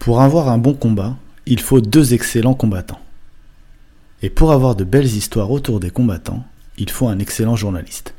[0.00, 1.14] Pour avoir un bon combat,
[1.44, 3.02] il faut deux excellents combattants.
[4.22, 6.42] Et pour avoir de belles histoires autour des combattants,
[6.78, 8.14] il faut un excellent journaliste.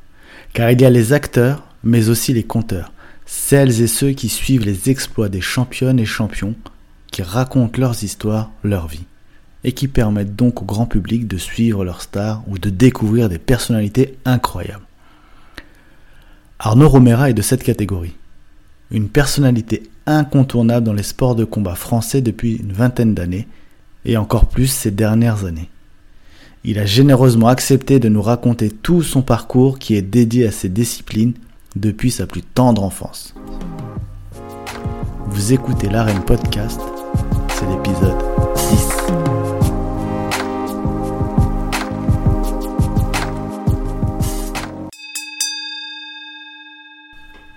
[0.53, 2.93] Car il y a les acteurs, mais aussi les conteurs,
[3.25, 6.53] celles et ceux qui suivent les exploits des championnes et champions,
[7.07, 9.07] qui racontent leurs histoires, leur vie,
[9.63, 13.39] et qui permettent donc au grand public de suivre leurs stars ou de découvrir des
[13.39, 14.85] personnalités incroyables.
[16.59, 18.13] Arnaud Romera est de cette catégorie.
[18.91, 23.47] Une personnalité incontournable dans les sports de combat français depuis une vingtaine d'années,
[24.05, 25.69] et encore plus ces dernières années.
[26.63, 30.69] Il a généreusement accepté de nous raconter tout son parcours qui est dédié à ces
[30.69, 31.33] disciplines
[31.75, 33.33] depuis sa plus tendre enfance.
[35.27, 36.81] Vous écoutez l'Arène Podcast,
[37.49, 38.30] c'est l'épisode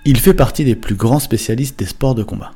[0.07, 2.53] Il fait partie des plus grands spécialistes des sports de combat.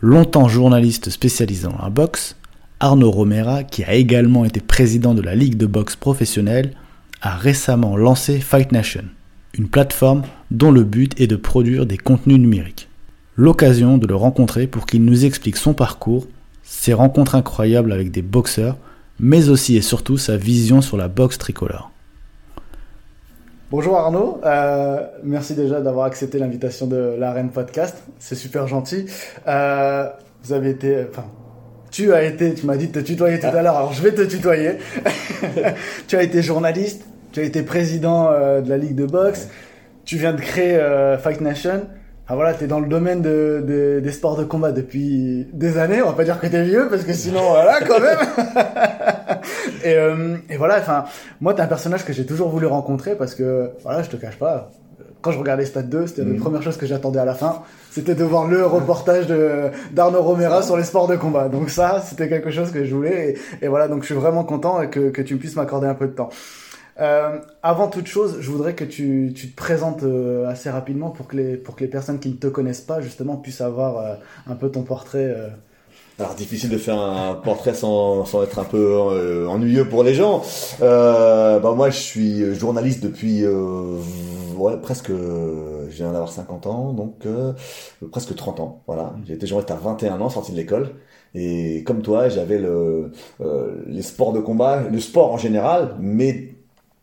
[0.00, 2.34] Longtemps journaliste spécialisé dans la boxe,
[2.80, 6.72] Arnaud Romera, qui a également été président de la Ligue de boxe professionnelle,
[7.22, 9.04] a récemment lancé Fight Nation,
[9.56, 12.88] une plateforme dont le but est de produire des contenus numériques.
[13.36, 16.26] L'occasion de le rencontrer pour qu'il nous explique son parcours,
[16.64, 18.76] ses rencontres incroyables avec des boxeurs,
[19.20, 21.92] mais aussi et surtout sa vision sur la boxe tricolore.
[23.68, 29.06] Bonjour Arnaud, euh, merci déjà d'avoir accepté l'invitation de l'Arène Podcast, c'est super gentil.
[29.48, 30.08] Euh,
[30.44, 31.24] vous avez été, enfin,
[31.90, 34.12] tu as été, tu m'as dit de te tutoyer tout à l'heure, alors je vais
[34.12, 34.74] te tutoyer.
[36.06, 39.48] tu as été journaliste, tu as été président euh, de la Ligue de boxe,
[40.04, 41.88] tu viens de créer euh, Fight Nation.
[42.28, 46.02] Ah voilà, tu es dans le domaine de, des sports de combat depuis des années.
[46.02, 48.18] On va pas dire que tu es vieux parce que sinon, voilà, quand même.
[49.86, 51.04] et, euh, et voilà, enfin,
[51.40, 54.16] moi, tu es un personnage que j'ai toujours voulu rencontrer parce que, voilà, je te
[54.16, 54.70] cache pas,
[55.22, 56.40] quand je regardais Stade 2, c'était la mhm.
[56.40, 57.62] première chose que j'attendais à la fin.
[57.90, 61.48] C'était de voir le reportage de d'Arnaud Romera sur les sports de combat.
[61.48, 63.36] Donc ça, c'était quelque chose que je voulais.
[63.62, 66.12] Et, voilà, donc je suis vraiment content que, que tu puisses m'accorder un peu de
[66.12, 66.30] temps.
[66.98, 71.28] Euh, avant toute chose, je voudrais que tu, tu te présentes euh, assez rapidement pour
[71.28, 74.14] que, les, pour que les personnes qui ne te connaissent pas, justement, puissent avoir euh,
[74.46, 75.34] un peu ton portrait.
[76.18, 76.24] Euh.
[76.24, 80.42] Alors difficile de faire un portrait sans, sans être un peu ennuyeux pour les gens.
[80.80, 83.44] bah moi je suis journaliste depuis
[84.56, 87.52] ouais, presque, je viens d'avoir 50 ans, donc euh,
[88.10, 88.82] presque 30 ans.
[88.86, 90.94] Voilà, j'ai été journaliste à 21 ans, sorti de l'école.
[91.34, 96.54] Et comme toi, j'avais le, euh, les sports de combat, le sport en général, mais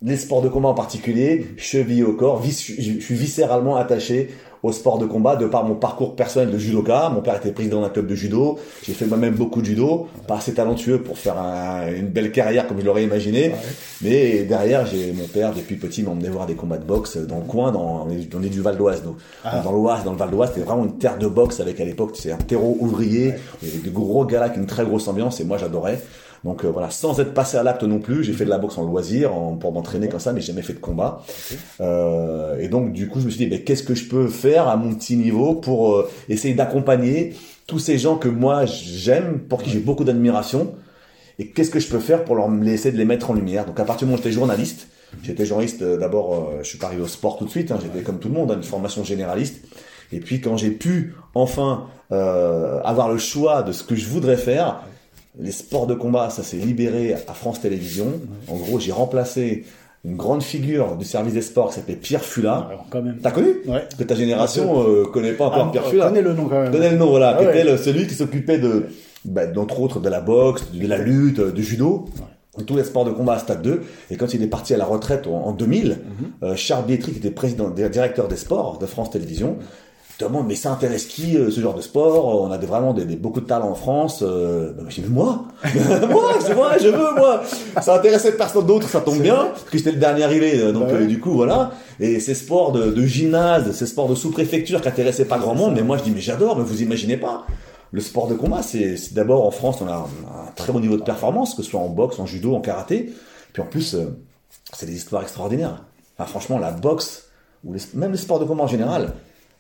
[0.02, 4.32] les sports de combat en particulier, cheville au corps, je suis viscéralement attaché
[4.64, 7.10] au sport de combat de par mon parcours personnel de judoka.
[7.14, 8.58] Mon père était président d'un club de judo.
[8.82, 10.08] J'ai fait moi-même beaucoup de judo.
[10.26, 11.36] Pas assez talentueux pour faire
[11.96, 13.52] une belle carrière comme je l'aurais imaginé.
[14.02, 17.46] Mais derrière, j'ai mon père depuis petit m'emmenait voir des combats de boxe dans le
[17.46, 17.74] coin.
[17.74, 19.18] Dans, on est, du Val d'Oise, nous.
[19.44, 19.60] Ah.
[19.60, 22.12] Dans l'Oise, dans le Val d'Oise, c'était vraiment une terre de boxe avec à l'époque,
[22.14, 23.34] c'est un terreau ouvrier.
[23.62, 26.00] Il y avait des gros gars avec une très grosse ambiance et moi j'adorais.
[26.44, 28.78] Donc euh, voilà, sans être passé à l'acte non plus, j'ai fait de la boxe
[28.78, 31.24] en loisir en, pour m'entraîner comme ça, mais j'ai jamais fait de combat.
[31.80, 34.68] Euh, et donc du coup, je me suis dit, mais qu'est-ce que je peux faire
[34.68, 37.34] à mon petit niveau pour euh, essayer d'accompagner
[37.66, 40.76] tous ces gens que moi j'aime, pour qui j'ai beaucoup d'admiration,
[41.40, 43.66] et qu'est-ce que je peux faire pour leur laisser de les mettre en lumière?
[43.66, 44.88] Donc à partir du moment où j'étais journaliste,
[45.24, 48.20] j'étais journaliste d'abord, je suis pas arrivé au sport tout de suite, hein, j'étais comme
[48.20, 49.64] tout le monde, hein, une formation généraliste.
[50.12, 54.84] Et puis quand j'ai pu enfin avoir le choix de ce que je voudrais faire,
[55.40, 58.20] les sports de combat, ça s'est libéré à France Télévisions.
[58.48, 59.66] En gros, j'ai remplacé
[60.06, 62.70] une grande figure du service des sports qui s'appelait Pierre Fula.
[63.22, 63.88] T'as connu Ouais.
[63.98, 66.08] Que ta génération euh, connaît pas encore ah, Pierre Fula.
[66.08, 66.72] Connais le nom quand même.
[66.72, 67.38] Connais le nom, voilà.
[67.40, 68.88] Ah, était celui qui s'occupait de,
[69.24, 72.06] bah, d'entre autres, de la boxe, de la lutte, du judo.
[72.18, 72.66] Ouais.
[72.66, 73.82] Tous les sports de combat à Stade 2.
[74.12, 75.98] Et quand il est parti à la retraite en, 2000, mhm.
[76.44, 79.58] euh, Charles Bietri, qui était président, directeur des sports de France Télévisions,
[80.20, 82.42] demande mais ça intéresse qui euh, ce genre de sport?
[82.42, 84.20] On a vraiment des, beaucoup de talents en France.
[84.22, 85.46] Euh, j'ai moi,
[86.10, 87.44] moi, c'est moi, je veux moi.
[87.82, 90.88] Ça intéressait personne d'autre, ça tombe bien parce que j'étais le dernier arrivé, euh, donc
[90.88, 91.72] bah euh, du coup voilà.
[92.00, 95.74] Et ces sports de, de gymnase, ces sports de sous-préfecture qui intéressaient pas grand monde,
[95.76, 97.46] mais moi je dis mais j'adore, mais vous imaginez pas.
[97.92, 101.04] Le sport de combat, c'est d'abord en France, on a un, très bon niveau de
[101.04, 103.14] performance, que ce soit en boxe, en judo, en karaté.
[103.54, 103.96] Puis en plus,
[104.74, 105.84] c'est des histoires extraordinaires.
[106.18, 107.30] Enfin, franchement, la boxe
[107.64, 109.14] ou même les sports de combat en général,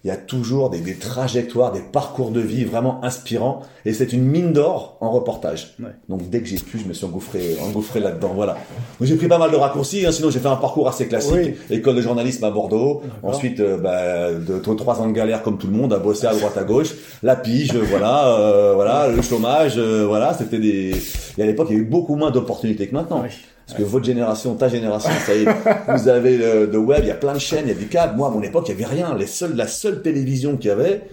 [0.03, 3.61] il y a toujours des, des, trajectoires, des parcours de vie vraiment inspirants.
[3.85, 5.77] Et c'est une mine d'or en reportage.
[6.09, 8.33] Donc dès que j'ai pu, je me suis engouffré, engouffré là-dedans.
[8.35, 8.57] Voilà.
[8.99, 10.05] Donc j'ai pris pas mal de raccourcis.
[10.05, 11.55] Hein, sinon j'ai fait un parcours assez classique.
[11.69, 13.01] École de journalisme à Bordeaux.
[13.23, 16.33] Ensuite, euh, bah, de, trois ans de galère comme tout le monde, à bosser à
[16.33, 16.93] droite à gauche.
[17.21, 20.33] La pige, voilà, euh, voilà, le chômage, euh, voilà.
[20.33, 20.95] C'était des.
[21.37, 23.23] Et à l'époque, il y a eu beaucoup moins d'opportunités que maintenant.
[23.65, 25.47] Parce que votre génération, ta génération, ça y est,
[25.95, 28.15] vous avez le, web, il y a plein de chaînes, il y a des câbles.
[28.17, 29.15] Moi, à mon époque, il y avait rien.
[29.17, 31.03] Les seuls, la seule télévision qu'il y avait,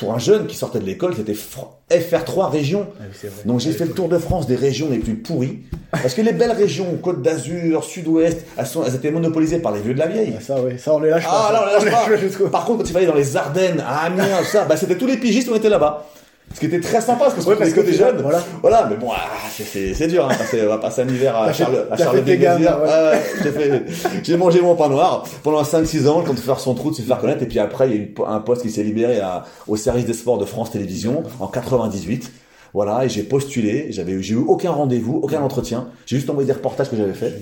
[0.00, 2.86] pour un jeune qui sortait de l'école, c'était fr- FR3 région.
[2.98, 3.28] Ah oui.
[3.44, 5.60] Donc j'ai fait le tour de France des régions les plus pourries.
[5.90, 9.98] Parce que les belles régions, Côte d'Azur, Sud-Ouest, elles, étaient monopolisées par les vieux de
[9.98, 10.34] la vieille.
[10.36, 11.48] Ah, ça, oui, ça, on les lâche pas.
[11.48, 12.16] Ah là, on les lâche pas.
[12.16, 15.06] jusqu'au- Par contre, quand il fallait dans les Ardennes, à Amiens, ça, bah, c'était tous
[15.06, 16.06] les pigistes, on était là-bas.
[16.54, 18.20] Ce qui était très sympa, parce que Ouais, parce que c'est- jeunes.
[18.22, 18.42] voilà.
[18.62, 21.86] Voilà, mais bon, ah, c'est- dur, hein, passer- on va passer un hiver à Charles,
[21.90, 22.80] à t'as Charles fait tes gammes, Béguésir.
[22.80, 22.88] ouais.
[22.90, 23.78] Ah
[24.24, 27.02] j'ai mangé mon pain noir pendant 5-6 ans, quand de faire son trou, de se
[27.02, 29.44] faire connaître, et puis après, il y a eu un poste qui s'est libéré à-
[29.66, 32.32] au service des sports de France Télévisions en 98.
[32.74, 36.52] Voilà, et j'ai postulé, j'avais, j'ai eu aucun rendez-vous, aucun entretien, j'ai juste envoyé des
[36.52, 37.40] reportages que j'avais fait.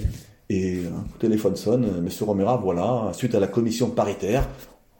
[0.48, 4.48] Et coup de téléphone sonne, euh, Monsieur Romera, voilà, suite à la commission paritaire,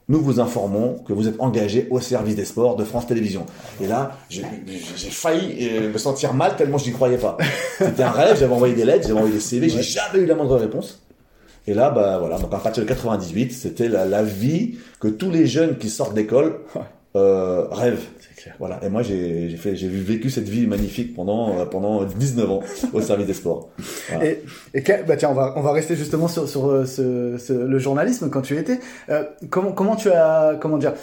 [0.09, 3.45] nous vous informons que vous êtes engagé au service des sports de France Télévisions.
[3.81, 4.43] Et là, j'ai
[5.09, 7.37] failli euh, me sentir mal tellement je n'y croyais pas.
[7.77, 10.35] C'était un rêve, j'avais envoyé des lettres, j'avais envoyé des CV, j'ai jamais eu la
[10.35, 11.01] moindre réponse.
[11.69, 15.29] Et là, bah voilà, donc à partir de 98, c'était la, la vie que tous
[15.29, 16.59] les jeunes qui sortent d'école.
[17.17, 17.65] Euh,
[18.35, 18.55] clair.
[18.59, 18.79] Voilà.
[18.83, 22.59] Et moi, j'ai fait, vécu cette vie magnifique pendant euh, pendant 19 ans
[22.93, 23.69] au service des sports.
[24.09, 24.25] Voilà.
[24.25, 24.43] Et,
[24.73, 27.79] et bah tiens, on va, on va rester justement sur, sur euh, ce, ce- le
[27.79, 28.79] journalisme quand tu étais.
[29.09, 30.93] Euh, comment, comment tu as, comment dire,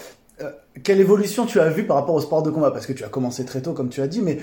[0.82, 2.70] quelle évolution tu as vu par rapport au sport de combat?
[2.72, 4.38] Parce que tu as commencé très tôt, comme tu as dit, mais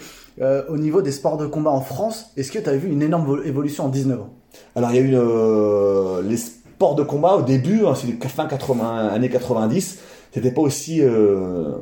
[0.70, 3.26] au niveau des sports de combat en France, est-ce que tu as vu une énorme
[3.26, 4.30] vo- évolution en 19 ans?
[4.76, 9.10] Alors il y a eu les sports de combat au début, hein, c'est fin 80,
[9.10, 10.00] années 90,
[10.34, 11.74] c'était pas aussi euh,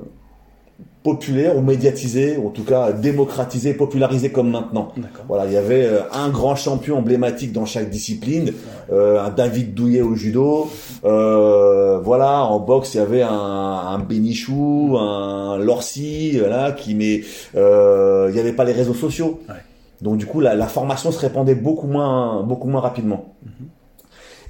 [1.03, 4.89] populaire ou médiatisé, ou en tout cas démocratisé, popularisé comme maintenant.
[5.29, 8.51] Voilà, il y avait euh, un grand champion emblématique dans chaque discipline,
[8.91, 10.69] euh, un David Douillet au judo,
[11.05, 17.21] euh, voilà, en boxe il y avait un, un Bénichou, un Lorcy, voilà, qui mais
[17.55, 19.55] il n'y avait pas les réseaux sociaux, Ouais.
[20.01, 23.35] donc du coup la, la formation se répandait beaucoup moins, beaucoup moins rapidement.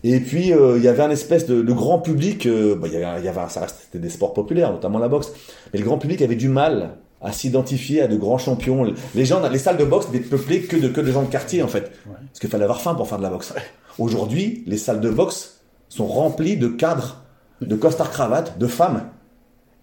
[0.04, 2.94] Et puis euh, il y avait un espèce de, de grand public, euh, bah, il
[2.94, 5.32] y avait, y avait, ça restait des sports populaires, notamment la boxe,
[5.74, 6.92] mais le grand public avait du mal
[7.22, 8.94] à s'identifier à de grands champions.
[9.14, 11.62] Les gens, les salles de boxe n'étaient peuplées que de que de gens de quartier
[11.64, 12.14] en fait, Ouais.
[12.28, 13.54] parce qu'il fallait avoir faim pour faire de la boxe.
[13.98, 15.60] Aujourd'hui, les salles de boxe
[15.90, 17.24] sont remplies de cadres,
[17.62, 19.04] de costards cravates, de femmes.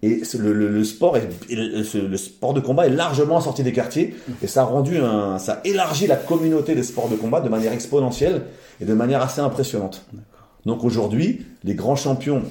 [0.03, 4.15] Et le, le- le sport est, le, sport de combat est largement sorti des quartiers
[4.43, 7.49] et ça a rendu un, ça a élargi la communauté des sports de combat de
[7.49, 8.43] manière exponentielle
[8.79, 10.05] et de manière assez impressionnante.
[10.67, 12.43] Donc aujourd'hui, les grands champions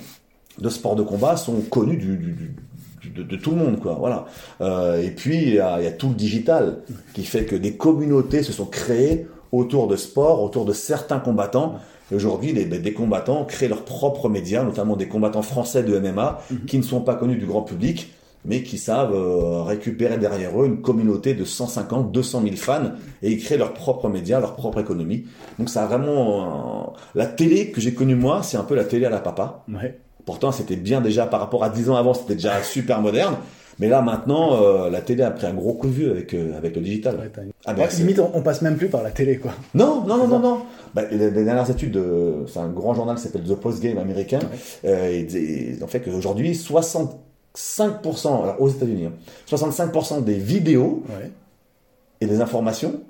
[0.58, 2.56] de sport de combat sont connus du, du- du-
[3.02, 3.94] du- de, de tout le monde, quoi.
[3.94, 4.26] Voilà.
[4.60, 6.78] Euh, et puis il y, y a tout le digital
[7.14, 11.76] qui fait que des communautés se sont créées autour de sport, autour de certains combattants.
[12.12, 16.40] Et aujourd'hui, les- des combattants créent leurs propres médias, notamment des combattants français de MMA
[16.66, 18.12] qui ne sont pas connus du grand public,
[18.44, 22.92] mais qui savent euh, récupérer derrière eux une communauté de 150, 200 000 fans
[23.22, 25.24] et ils créent leurs propres médias, leur propre économie.
[25.58, 28.84] Donc ça a vraiment euh, la télé que j'ai connue moi, c'est un peu la
[28.84, 29.64] télé à la papa.
[29.68, 29.98] Ouais.
[30.24, 33.34] Pourtant, c'était bien déjà par rapport à 10 ans avant, c'était déjà super moderne.
[33.78, 36.56] Mais là, maintenant, euh, la télé a pris un gros coup de vieux avec, euh,
[36.56, 37.16] avec le digital.
[37.18, 37.30] Ouais,
[37.66, 39.52] Ah Ouais, limite, on, on passe même plus par la télé, quoi.
[39.74, 40.62] non, non, non, non, non.
[40.94, 43.98] Bah, les, les dernières études, de- c'est un grand journal qui s'appelle The Post Game
[43.98, 44.38] américain.
[44.86, 49.12] Euh, et ils ont fait qu'aujourd'hui, 65%, alors aux États-Unis, hein,
[49.46, 51.30] 65% des vidéos Ouais.
[52.20, 53.00] et des informations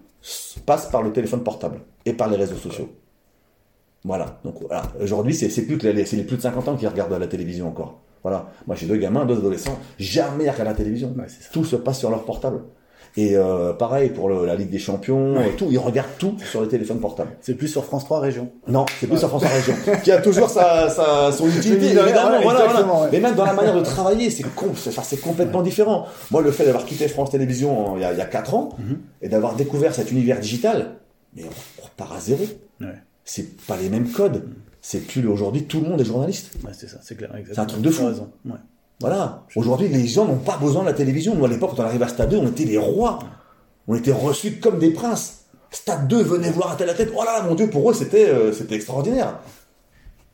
[0.64, 2.88] passent par le téléphone portable et par les réseaux sociaux.
[4.04, 4.38] Voilà.
[4.44, 4.82] Donc voilà.
[5.00, 7.68] Aujourd'hui, c'est plus que les, c'est les plus de 50 ans qui regardent la télévision
[7.68, 8.00] encore.
[8.28, 8.46] Voilà.
[8.66, 11.14] Moi, j'ai deux gamins, deux adolescents, jamais ils regardent la télévision.
[11.16, 11.26] Ouais.
[11.52, 12.62] Tout se passe sur leur portable.
[13.16, 15.46] Et euh, pareil pour le- la Ligue des Champions, Ouais.
[15.46, 17.30] euh, tout, ils regardent tout sur le téléphone portable.
[17.40, 18.50] C'est plus sur France 3 Région.
[18.66, 22.32] Non, c'est plus sur France Région, qui a toujours sa, sa son utilité, évidemment.
[22.38, 23.04] ouais, voilà, exactement, voilà.
[23.04, 23.08] ouais.
[23.12, 24.72] Mais même dans la manière de travailler, c'est com-
[25.22, 26.06] complètement différent.
[26.32, 28.54] Moi, le fait d'avoir quitté France Télévisions en- il y a, il y a 4
[28.54, 28.98] ans Mhm.
[29.22, 30.96] et d'avoir découvert cet univers digital,
[31.34, 32.44] mais on, repart à zéro.
[33.24, 34.42] C'est pas les mêmes codes.
[34.88, 36.52] C'est plus aujourd'hui tout le monde est journaliste.
[36.62, 37.34] Ouais, c'est ça, c'est clair.
[37.44, 38.02] C'est un truc de fou.
[38.02, 38.30] T'as raison.
[38.44, 38.52] Ouais.
[39.00, 39.42] Voilà.
[39.56, 41.34] Aujourd'hui, les gens n'ont pas besoin de la télévision.
[41.34, 43.18] Nous, à l'époque, quand on arrivait à Stade 2, on était les rois.
[43.88, 45.46] On était reçus comme des princes.
[45.72, 47.10] Stade 2, venez voir à telle à tête.
[47.16, 49.40] Oh là là, mon Dieu, pour eux, c'était euh, c'était extraordinaire.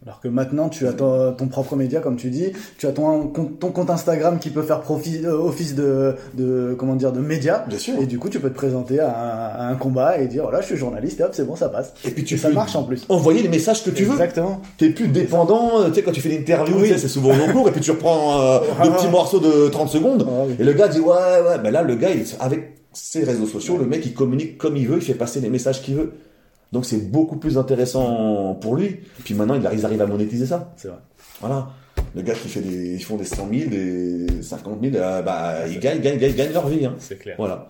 [0.05, 3.29] Alors que maintenant, tu as ton, ton propre média, comme tu dis, tu as ton,
[3.29, 7.21] compte- ton compte Instagram qui peut faire profit, euh, office de, de, comment dire, de
[7.21, 7.65] média.
[7.69, 7.95] Bien sûr.
[8.01, 10.61] Et du coup, tu peux te présenter à un, à un combat et dire, voilà,
[10.61, 11.93] je suis journaliste, et hop, c'est bon, ça passe.
[12.05, 13.05] Et puis tu Et ça marche en plus.
[13.09, 14.13] envoyer les messages que tu veux.
[14.15, 14.61] Exactement.
[14.77, 16.93] T'es plus dépendant, euh, tu sais, quand tu fais l'interview, Oui.
[16.99, 18.85] c'est souvent long cours, et puis tu reprends euh, Ah.
[18.87, 20.55] le petit morceau de 30 secondes, Ah oui.
[20.59, 23.79] et le gars dit, ouais, ouais, ben là, le gars, il, avec ses réseaux sociaux,
[23.79, 26.13] le mec, il communique comme il veut, il fait passer les messages qu'il veut.
[26.73, 29.01] Donc c'est beaucoup plus intéressant pour lui.
[29.25, 30.73] Puis maintenant, il arrive, ils arrivent à monétiser ça.
[30.77, 30.99] C'est vrai.
[31.41, 31.69] Voilà.
[32.15, 35.67] Le gars qui fait des, ils font des 100 000, des 50 000, euh, bah,
[35.69, 36.95] ils gagnent, gagnent, gagnent, gagnent leur vie, hein.
[36.99, 37.35] C'est clair.
[37.39, 37.69] Voilà.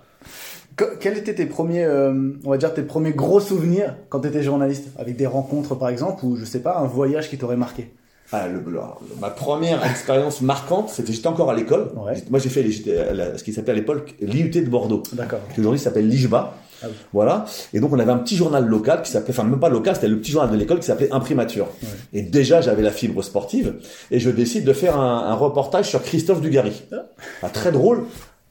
[0.76, 4.28] Que- Quels étaient tes premiers, euh, on va dire, tes premiers gros souvenirs quand tu
[4.28, 4.88] étais journaliste?
[4.98, 7.92] Avec des rencontres, par exemple, ou je sais pas, un voyage qui t'aurait marqué?
[8.32, 8.80] Ah, le- le-
[9.20, 11.90] ma première expérience marquante, c'était j'étais encore à l'école.
[11.96, 12.14] Ouais.
[12.30, 15.02] Moi, j'ai fait les- j'étais à la- ce qui s'appelait à l'époque l'IUT de Bordeaux,
[15.12, 15.40] D'accord.
[15.54, 16.54] qui aujourd'hui s'appelle l'IJBA.
[16.82, 16.94] Ah oui.
[17.12, 17.44] Voilà.
[17.72, 20.08] Et donc, on avait un petit journal local qui s'appelait, enfin, même pas local, c'était
[20.08, 21.66] le petit journal de l'école qui s'appelait Imprimature.
[21.82, 21.88] Ouais.
[22.12, 23.74] Et déjà, j'avais la fibre sportive.
[24.10, 26.82] Et je décide de faire un, un reportage sur Christophe Dugarry.
[27.42, 28.04] Ah, très drôle.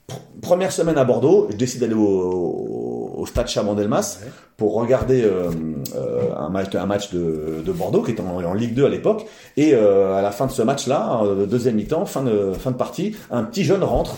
[0.09, 4.31] Pr- Première semaine à Bordeaux, je décide d'aller au, au, au stade Chabandelmas Ouais.
[4.57, 5.51] pour regarder euh,
[5.95, 8.89] euh, un match, un match de, de Bordeaux qui était en, en Ligue 2 à
[8.89, 9.25] l'époque.
[9.57, 13.15] Et euh, à la fin de ce match-là, deuxième mi-temps, fin de, fin de partie,
[13.29, 14.15] un petit jeune rentre,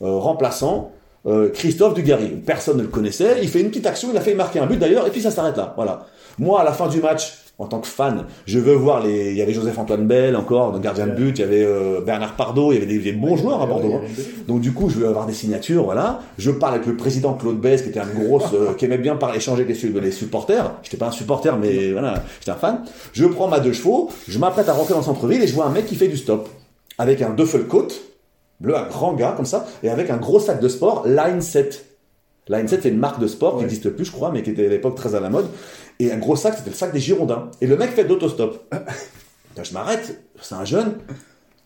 [0.00, 0.92] remplaçant
[1.26, 2.28] euh, Christophe Dugarry.
[2.44, 3.36] Personne ne le connaissait.
[3.42, 5.30] Il fait une petite action, il a fait marquer un but d'ailleurs, et puis ça
[5.30, 5.72] s'arrête là.
[5.76, 6.06] Voilà.
[6.38, 9.30] Moi, à la fin du match, en tant que fan, je veux voir les.
[9.30, 11.38] Il y avait Joseph-Antoine Bell encore, le gardien de but.
[11.38, 12.72] Il y avait euh, Bernard Pardo.
[12.72, 13.96] Il y avait des, des bons joueurs à Bordeaux.
[13.96, 14.00] hein.
[14.48, 16.20] Donc du coup, je veux avoir des signatures, voilà.
[16.38, 19.14] Je parle avec le président Claude Bess, qui était un gros, euh, qui aimait bien
[19.16, 20.72] parler, échanger avec les, les supporters.
[20.82, 22.80] J'étais pas un supporter, mais voilà, j'étais un fan.
[23.12, 25.66] Je prends ma deux chevaux, je m'apprête à rentrer dans le centre-ville et je vois
[25.66, 26.48] un mec qui fait du stop.
[26.98, 27.88] Avec un Duffelcoat,
[28.62, 31.84] bleu, un grand gars comme ça, et avec un gros sac de sport, Line 7.
[32.48, 34.66] Line 7, c'est une marque de sport qui n'existe plus, je crois, mais qui était
[34.66, 35.46] à l'époque très à la mode.
[35.98, 37.50] Et un gros sac, c'était le sac des Girondins.
[37.60, 38.04] Et le mec fait.
[38.04, 38.16] Là,
[39.62, 40.94] je m'arrête, c'est un jeune.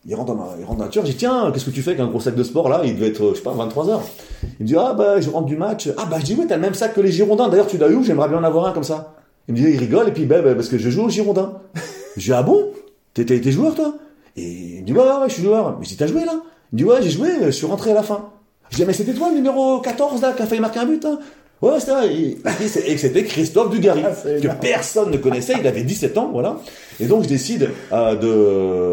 [0.05, 1.81] Il rentre dans ma, il rentre dans la voiture, je dis tiens, qu'est-ce que tu
[1.81, 2.81] fais avec un gros sac de sport là?
[2.85, 4.03] Il devait être, je sais pas, 23 heures.
[4.43, 5.89] Il me dit ah bah je rentre du match.
[5.97, 7.49] Ah bah je dis ouais, t'as le même sac que les Girondins.
[7.49, 9.15] D'ailleurs tu l'as eu, j'aimerais bien en avoir un comme ça.
[9.47, 11.61] Il me dit il rigole et puis bah, bah, parce que je joue aux Girondins.
[12.15, 12.71] Je dis ah bon?
[13.13, 13.95] T'es joueur toi?
[14.35, 15.77] Et il me dit ouais, ouais ouais je suis joueur.
[15.77, 16.41] Mais je dis t'as joué là?
[16.71, 18.29] Il me dit ouais j'ai joué, je suis rentré à la fin.
[18.69, 21.03] Je dis mais c'était toi le numéro 14 là qui a failli marquer un but
[21.05, 21.19] hein?
[21.59, 22.13] Ouais, c'était vrai.
[22.87, 24.59] Et c'était Christophe Dugarry, Ah, que énorme.
[24.61, 25.53] personne ne connaissait.
[25.59, 26.57] Il avait 17 ans, voilà.
[26.99, 28.15] Et donc, je décide euh,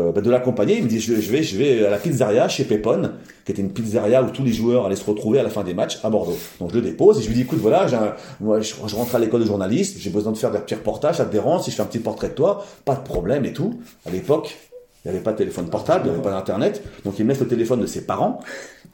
[0.09, 0.79] de, bah, de l'accompagner.
[0.79, 3.61] Il me dit, je, je vais, je vais à la pizzeria chez Pépone, qui était
[3.61, 6.09] une pizzeria où tous les joueurs allaient se retrouver à la fin des matchs à
[6.09, 6.39] Bordeaux.
[6.59, 9.15] Donc, je le dépose et je lui dis, écoute, voilà, un- moi, je, je rentre
[9.15, 11.71] à l'école de journaliste, j'ai besoin de faire des petits reportages, ça te dérange si
[11.71, 13.79] je fais un petit portrait de toi, pas de problème et tout.
[14.07, 14.57] À l'époque,
[15.05, 16.83] il n'y avait pas de téléphone portable, il n'y avait pas d'internet.
[17.05, 18.41] Donc, il laisse le téléphone de ses parents,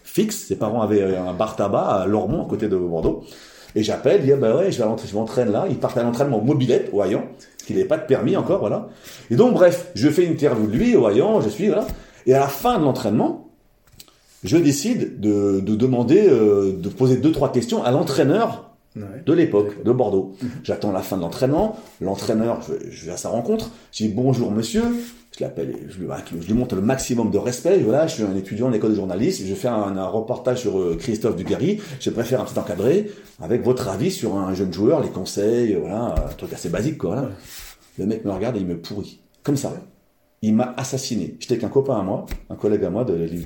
[0.02, 0.47] fixe.
[0.49, 3.23] Ses parents avaient un bar tabac à Lormont, à côté de Bordeaux.
[3.76, 5.67] Et j'appelle, il dit, bah ouais, je vais m'entraîne là.
[5.71, 8.59] Il part à l'entraînement au mobilette, au Hayan, parce qu'il n'avait pas de permis encore,
[8.59, 8.88] voilà.
[9.31, 11.87] Et donc, bref, je fais une interview de lui au Hayan, je suis, voilà.
[12.26, 13.49] Et à la fin de l'entraînement,
[14.43, 19.23] je décide de, de demander, euh, de poser deux, trois questions à l'entraîneur Ouais.
[19.25, 20.33] de l'époque, de Bordeaux.
[20.64, 21.79] J'attends la fin de l'entraînement.
[22.00, 22.59] L'entraîneur,
[22.90, 23.71] je vais à sa rencontre.
[23.93, 24.83] Je dis bonjour monsieur.
[25.40, 26.09] Je lui,
[26.40, 27.78] je lui montre le maximum de respect.
[27.78, 29.44] Voilà, je suis un étudiant en école de journalisme.
[29.47, 31.80] Je fais un, un reportage sur euh, Christophe Dugarry.
[31.99, 36.14] Je préfère un petit encadré avec votre avis sur un jeune joueur, les conseils, voilà,
[36.28, 37.14] un truc assez basique quoi.
[37.14, 37.30] voilà.
[37.99, 39.20] Le mec me regarde et il me pourrit.
[39.42, 39.73] Comme ça.
[40.42, 41.37] Il m'a assassiné.
[41.38, 43.44] J'étais avec un copain à moi, un collègue à moi de l'IUT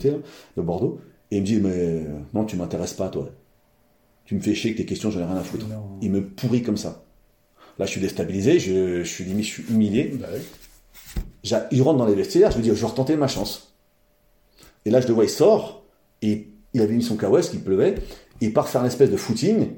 [0.57, 1.01] de Bordeaux.
[1.31, 3.29] Et il me dit, mais euh, non, tu m'intéresses pas, toi.
[4.25, 5.67] Tu me fais chier avec tes questions, j'en ai rien à foutre.
[5.67, 5.99] Non.
[6.03, 7.05] Il me pourrit comme ça.
[7.79, 10.13] Là, je suis déstabilisé, je, je suis limite, je suis humilié.
[10.21, 10.41] Bah oui.
[11.71, 13.75] Il rentre dans les vestiaires, je lui dis, je vais retenter ma chance.
[14.87, 15.85] Et là, je le vois, il sort,
[16.23, 17.97] et il avait mis son kawaii, qu'il pleuvait,
[18.41, 19.69] il part faire une espèce de footing,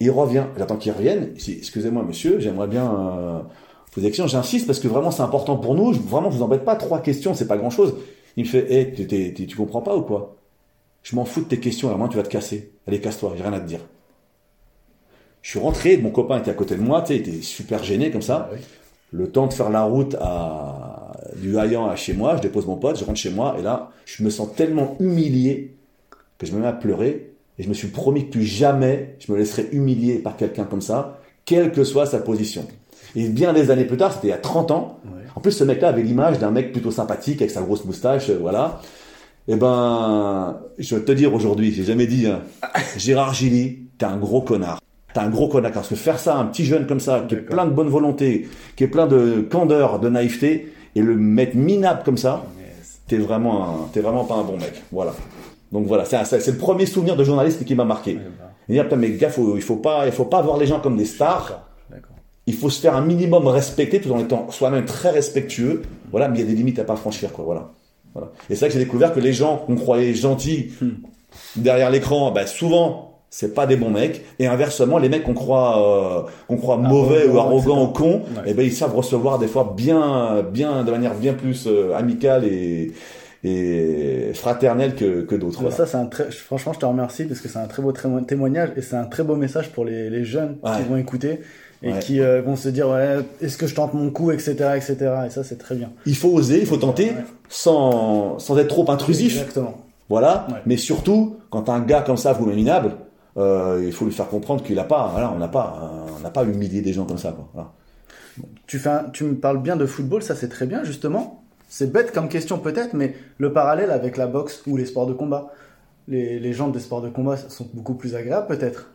[0.00, 3.42] il revient, j'attends qu'il revienne, dis, excusez-moi monsieur, j'aimerais bien
[3.96, 7.00] euh, questions, j'insiste parce que vraiment c'est important pour nous, vraiment vous embête pas, trois
[7.02, 7.94] questions, c'est pas grand-chose.
[8.36, 10.36] Il me fait, hé, t'es- tu comprends pas ou quoi?
[11.02, 12.72] Je m'en fous de tes questions, à moins tu vas te casser.
[12.86, 13.80] Allez, casse-toi, j'ai rien à te dire.
[15.42, 18.10] Je suis rentré, mon copain était à côté de moi, tu il était super gêné
[18.10, 18.50] comme ça.
[18.52, 18.56] Ah.
[19.12, 22.76] Le temps de faire la route à, du Hayan à chez moi, je dépose mon
[22.76, 25.74] pote, je rentre chez moi, et là, je me sens tellement humilié
[26.38, 29.32] que je me mets à pleurer, et je me suis promis que plus jamais je
[29.32, 32.66] me laisserai humilier par quelqu'un comme ça, quelle que soit sa position.
[33.16, 35.22] Et bien des années plus tard, c'était il y a 30 ans, Ouais.
[35.34, 38.38] en plus ce mec-là avait l'image d'un mec plutôt sympathique, avec sa grosse moustache, euh,
[38.40, 38.80] voilà.
[39.48, 42.42] Eh ben, je vais te dire aujourd'hui, j'ai jamais dit, hein,
[42.96, 44.80] Gérard Gilly, t'es un gros connard.
[45.14, 47.38] T'es un gros connard, parce que faire ça un petit jeune comme ça, qui est
[47.38, 52.02] plein de bonne volonté, qui est plein de candeur, de naïveté, et le mettre minable
[52.04, 53.00] comme ça, Yes.
[53.08, 54.82] t'es vraiment, un- t'es vraiment pas un bon mec.
[54.92, 55.12] Voilà.
[55.72, 58.14] Donc voilà, c'est un- c'est c'est le premier souvenir de journaliste qui m'a marqué.
[58.14, 60.66] Bah, Et dire, putain, mais gars, faut, il faut pas, il faut pas voir les
[60.66, 61.66] gens comme des stars.
[61.90, 62.14] D'accord.
[62.46, 65.82] Il faut se faire un minimum respecter tout en étant soi-même très respectueux.
[66.12, 67.44] Voilà, mais il y a des limites à pas franchir, quoi.
[67.44, 67.70] Voilà.
[68.14, 68.30] voilà.
[68.48, 70.90] Et c'est là que j'ai découvert que les gens qu'on croyait gentils Hmm.
[71.56, 74.24] derrière l'écran, bah, souvent, c'est pas des bons mecs.
[74.40, 78.42] Et inversement, les mecs qu'on croit, euh, qu'on croit mauvais ou Arrogants, ou cons, Ouais.
[78.46, 82.44] eh ben, ils savent recevoir des fois bien, bien, de manière bien plus euh, amicale
[82.44, 82.92] et,
[83.44, 85.60] et fraternelle que, que d'autres.
[85.60, 85.74] Voilà.
[85.76, 88.24] Ça, c'est un très, franchement, je te remercie parce que c'est un très beau témo-
[88.24, 90.70] témoignage et c'est un très beau message pour les, les jeunes Ouais.
[90.76, 91.40] qui vont écouter
[91.82, 91.98] et Ouais.
[92.00, 94.96] qui euh, vont se dire, ouais, est-ce que je tente mon coup, etc., etc.
[95.26, 95.90] Et ça, c'est très bien.
[96.04, 97.24] Il faut oser, il faut tenter, Ouais.
[97.48, 99.32] sans, sans être trop intrusif.
[99.38, 99.78] Exactement.
[100.10, 100.46] Voilà.
[100.66, 102.96] Mais surtout, quand un gars comme ça vous met minable,
[103.40, 106.20] euh, il faut lui faire comprendre qu'il a pas, voilà, on n'a pas, euh, on
[106.20, 107.48] n'a pas humilié des gens comme ça, quoi.
[107.54, 107.72] Voilà.
[108.66, 111.42] Tu, fais un- tu me parles bien de football, ça c'est très bien justement.
[111.68, 115.12] C'est bête comme question peut-être, mais le parallèle avec la boxe ou les sports de
[115.12, 115.52] combat.
[116.08, 118.90] Les, les gens des sports de combat sont beaucoup plus agréables peut-être.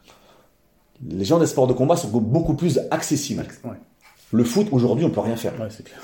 [1.07, 3.43] Les gens des sports de combat sont beaucoup plus accessibles.
[3.63, 3.71] Ouais,
[4.31, 5.53] Le foot, aujourd'hui, on peut rien faire.
[5.53, 5.99] ouais clair.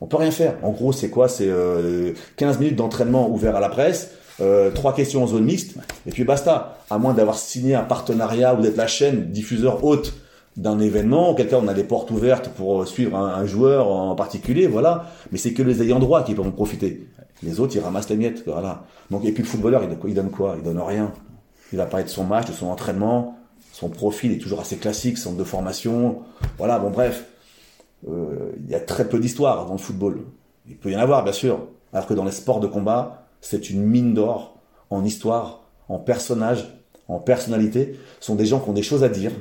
[0.00, 0.54] On peut rien faire.
[0.62, 1.28] En gros, c'est quoi?
[1.28, 4.10] C'est euh, 15 minutes d'entraînement ouvert à la presse,
[4.40, 5.74] euh, trois questions en zone mixte,
[6.06, 6.78] et puis basta.
[6.90, 10.14] À moins d'avoir signé un partenariat ou d'être la chaîne diffuseur haute
[10.56, 14.66] d'un événement, cas on a des portes ouvertes pour euh, suivre un, joueur en particulier,
[14.66, 15.06] voilà.
[15.32, 17.08] Mais c'est que les ayants droit qui peuvent en profiter.
[17.42, 18.84] Les autres, ils ramassent les miettes, voilà.
[19.10, 20.54] Donc, et puis le footballeur, il, il donne quoi?
[20.56, 21.12] Il donne rien.
[21.72, 23.36] Il va parler de son match, de son entraînement,
[23.72, 26.20] son profil est toujours assez classique, centre de formation,
[26.56, 26.78] voilà.
[26.78, 27.26] Bon, bref.
[28.08, 30.22] Euh, il y a très peu d'histoire dans le football.
[30.68, 31.66] Il peut y en avoir, bien sûr.
[31.92, 34.58] Alors que dans les sports de combat, c'est une mine d'or
[34.90, 36.66] en histoire, en personnage,
[37.08, 37.98] en personnalité.
[38.20, 39.32] Ce sont des gens qui ont des choses à dire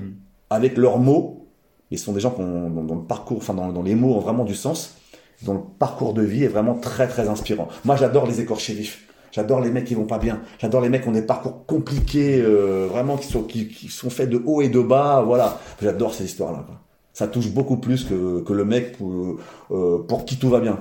[0.50, 1.48] avec leurs mots.
[1.92, 3.96] Et ce sont des gens qui ont, dont, dont le parcours, enfin, dans, dans les
[3.96, 4.96] mots ont vraiment du sens,
[5.44, 7.68] dont le parcours de vie est vraiment très, très inspirant.
[7.84, 9.08] Moi, j'adore les écorchés vifs.
[9.32, 10.42] J'adore les mecs qui vont pas bien.
[10.60, 14.10] J'adore les mecs qui ont des parcours compliqués, euh, vraiment qui sont, qui, qui sont
[14.10, 15.24] faits de haut et de bas.
[15.26, 15.60] Voilà.
[15.82, 16.66] J'adore ces histoires-là.
[17.14, 19.38] Ça touche beaucoup plus que, que le mec pour,
[19.72, 20.80] euh, pour qui tout va bien.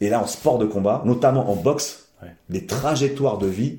[0.00, 2.28] Et là, en sport de combat, notamment en boxe, Ouais.
[2.48, 3.78] les trajectoires de vie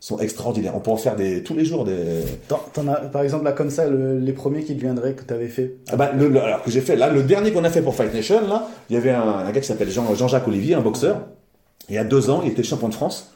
[0.00, 0.72] sont extraordinaires.
[0.74, 2.22] On peut en faire des, tous les jours des.
[2.48, 5.22] T'en- t'en as, par exemple, là, comme ça, le- les premiers qui te viendraient que
[5.22, 5.76] tu avais fait?
[5.90, 7.94] Ah bah, le, le- alors que j'ai fait là, le dernier qu'on a fait pour
[7.94, 10.80] Fight Nation, là, il y avait un, un gars qui s'appelle Jean, Jean-Jacques Olivier, un
[10.80, 11.26] boxeur.
[11.88, 13.32] Il y a deux ans, il était champion de France.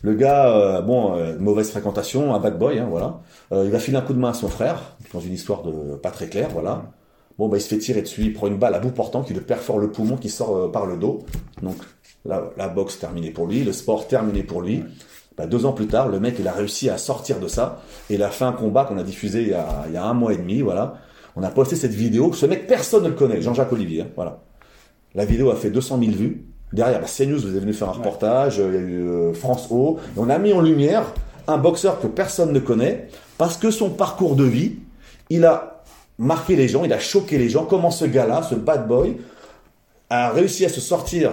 [0.00, 3.20] Le gars, euh, bon, euh, mauvaise fréquentation, un bad boy, hein, voilà.
[3.52, 5.94] Euh, il va filer un coup de main à son frère, dans une histoire de
[5.96, 6.90] pas très claire, voilà.
[7.38, 9.34] Bon, bah, il se fait tirer dessus, il prend une balle à bout portant qui
[9.34, 11.24] le perfore le poumon qui sort par le dos.
[11.62, 11.76] Donc,
[12.24, 14.84] la, la boxe terminée pour lui, le sport terminé pour lui.
[15.36, 17.82] Bah, deux ans plus tard, le mec, il a réussi à sortir de ça.
[18.10, 20.04] Et il a fait un combat qu'on a diffusé il y a, il y a
[20.04, 20.98] un mois et demi, voilà.
[21.36, 22.32] On a posté cette vidéo.
[22.32, 24.40] Ce mec, personne ne le connaît, Jean-Jacques Olivier, hein, voilà.
[25.14, 26.46] La vidéo a fait 200 000 vues.
[26.72, 29.34] Derrière, bah, CNews, vous êtes venu faire un reportage, euh, il y a eu euh,
[29.34, 29.98] France O.
[30.16, 31.04] Et on a mis en lumière
[31.46, 34.76] un boxeur que personne ne connaît parce que son parcours de vie,
[35.28, 35.82] il a
[36.18, 37.64] marqué les gens, il a choqué les gens.
[37.64, 39.18] Comment ce gars-là, ce bad boy,
[40.08, 41.32] a réussi à se sortir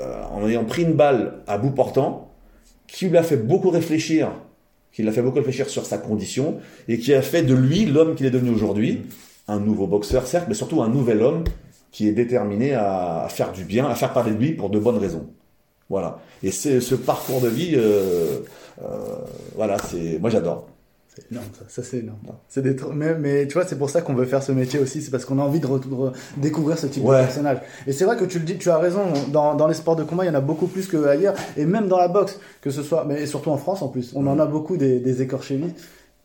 [0.00, 2.30] euh, en ayant pris une balle à bout portant,
[2.86, 4.32] qui lui a fait beaucoup réfléchir,
[4.92, 8.14] qui l'a fait beaucoup réfléchir sur sa condition, et qui a fait de lui l'homme
[8.14, 9.02] qu'il est devenu aujourd'hui,
[9.48, 11.44] un nouveau boxeur certes, mais surtout un nouvel homme
[11.90, 14.78] qui est déterminé à, à faire du bien, à faire parler de lui pour de
[14.78, 15.28] bonnes raisons.
[15.90, 16.20] Voilà.
[16.42, 18.38] Et c'est ce parcours de vie, euh,
[18.82, 19.16] euh,
[19.56, 20.66] voilà, c'est, moi j'adore.
[21.14, 22.18] C'est énorme, ça, ça c'est énorme.
[22.48, 25.02] C'est des mais, mais tu vois, c'est pour ça qu'on veut faire ce métier aussi,
[25.02, 27.18] c'est parce qu'on a envie de re- découvrir ce type Ouais.
[27.18, 27.58] de personnage.
[27.86, 30.04] Et c'est vrai que tu le dis, tu as raison, dans, dans les sports de
[30.04, 32.82] combat, il y en a beaucoup plus qu'ailleurs, et même dans la boxe, que ce
[32.82, 35.22] soit, mais surtout en France en plus, on en a beaucoup des, des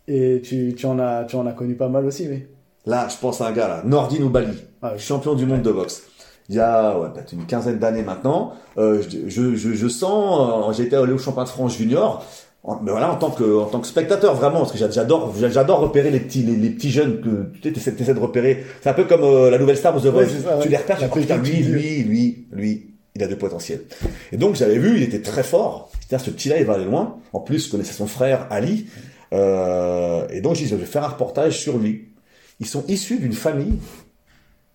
[0.08, 2.45] et tu, tu, en as, tu en as connu pas mal aussi, oui.
[2.86, 5.00] Là, je pense à un gars là, Nordine Oubali, Ah oui.
[5.00, 6.04] champion du monde de boxe.
[6.47, 10.71] Il y a ouais, peut-être une quinzaine d'années maintenant, euh, je, je, je, sens, euh,
[10.71, 12.23] j'ai été allé au championnat de France junior,
[12.68, 15.34] en, mais voilà, en tant que, en tant que spectateur vraiment, parce que j'a- j'adore,
[15.50, 18.64] j'adore repérer les petits, les, les petits jeunes que tu essaies de repérer.
[18.82, 20.28] C'est un peu comme euh, la nouvelle star of The Voice.
[20.62, 23.82] Tu les repères, tu dis, putain, lui, lui, lui, lui, il a de potentiel.
[24.32, 25.90] Et donc j'avais vu, il était très fort.
[26.02, 27.18] C'est-à-dire ce petit-là, il va aller loin.
[27.34, 28.88] En plus, je connaissais son frère Ali.
[29.34, 32.10] Euh, et donc j'ai dit, je vais faire un reportage sur lui.
[32.60, 33.78] Ils sont issus d'une famille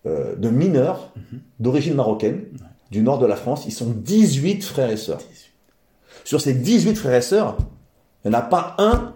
[0.06, 1.12] euh, de mineurs
[1.60, 2.44] d'origine marocaine,
[2.90, 3.64] du nord de la France.
[3.66, 5.20] Ils sont 18 frères et sœurs.
[6.24, 7.56] Sur ces 18 frères et sœurs,
[8.24, 9.14] il n'y en a pas un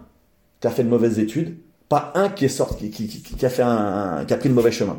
[0.59, 1.57] qui a fait de mauvaises études,
[1.89, 4.37] pas un qui est sorti, qui, qui, qui- qui a fait un, un- qui a
[4.37, 4.97] pris le mauvais chemin.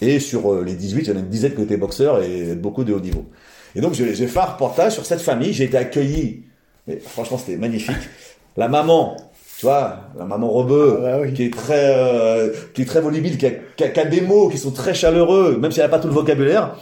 [0.00, 2.54] Et sur euh, les 18, il y en a une dizaine qui étaient boxeurs et
[2.54, 3.26] beaucoup de haut niveau.
[3.74, 6.44] Et donc j'ai fait un reportage sur cette famille, j'ai été accueilli,
[6.86, 7.96] mais franchement c'était magnifique.
[8.58, 9.16] La maman,
[9.58, 11.32] tu vois, la maman rebeu, Ah bah oui.
[11.32, 14.20] qui est très, euh, qui est très volubile, qui a, qui a- qui a des
[14.20, 16.76] mots qui sont très chaleureux, même si elle n'a pas tout le vocabulaire.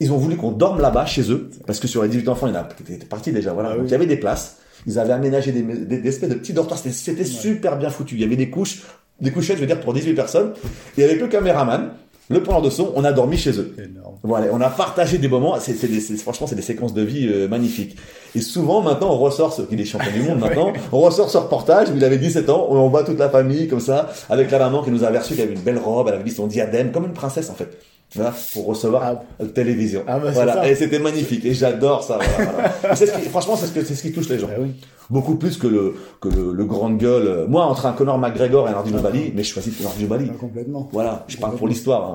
[0.00, 2.54] Ils ont voulu qu'on dorme là-bas chez eux, parce que sur les 18 enfants, il
[2.54, 3.72] y en a qui étaient partis déjà, voilà.
[3.72, 4.56] Ah Donc il y avait des places.
[4.86, 6.78] Ils avaient aménagé des, des, des espèces de petits dortoirs.
[6.78, 8.14] C'était, super bien foutu.
[8.14, 8.82] Il y avait des couches,
[9.20, 10.52] des couchettes, je veux dire, pour 18 personnes.
[10.96, 11.90] Et avec le caméraman,
[12.30, 13.74] le preneur de son, on a dormi chez eux.
[13.76, 14.14] Énorme.
[14.22, 15.58] Voilà, on a partagé des moments.
[15.58, 15.74] C'est,
[16.18, 17.96] franchement, c'est des séquences de vie euh, magnifiques.
[18.36, 20.38] Et souvent, maintenant, on ressort ce qu'il est champion du monde.
[20.40, 22.68] Maintenant, on ressort ce reportage où il avait 17 ans.
[22.70, 25.42] On voit toute la famille comme ça, avec la maman qui nous avait reçu, qui
[25.42, 27.76] avait une belle robe, elle avait mis son diadème, comme une princesse en fait.
[28.14, 29.22] Voilà, pour recevoir Ah.
[29.38, 30.02] la télévision.
[30.06, 30.68] Ah bah, c'est voilà, ça.
[30.68, 31.44] et c'était magnifique.
[31.44, 32.18] Et j'adore ça.
[32.18, 32.92] Voilà, voilà.
[32.92, 34.48] Et c'est ce qui- franchement, c'est ce, que, c'est ce qui touche les gens.
[34.48, 34.72] Bah oui.
[35.10, 37.46] Beaucoup plus que le que le, le grande gueule.
[37.48, 40.30] Moi, entre un Conor McGregor et un Ardi Bali, mais je choisis Ardi Bali.
[40.30, 40.88] Ah, complètement.
[40.92, 42.14] Voilà, je parle pour l'histoire.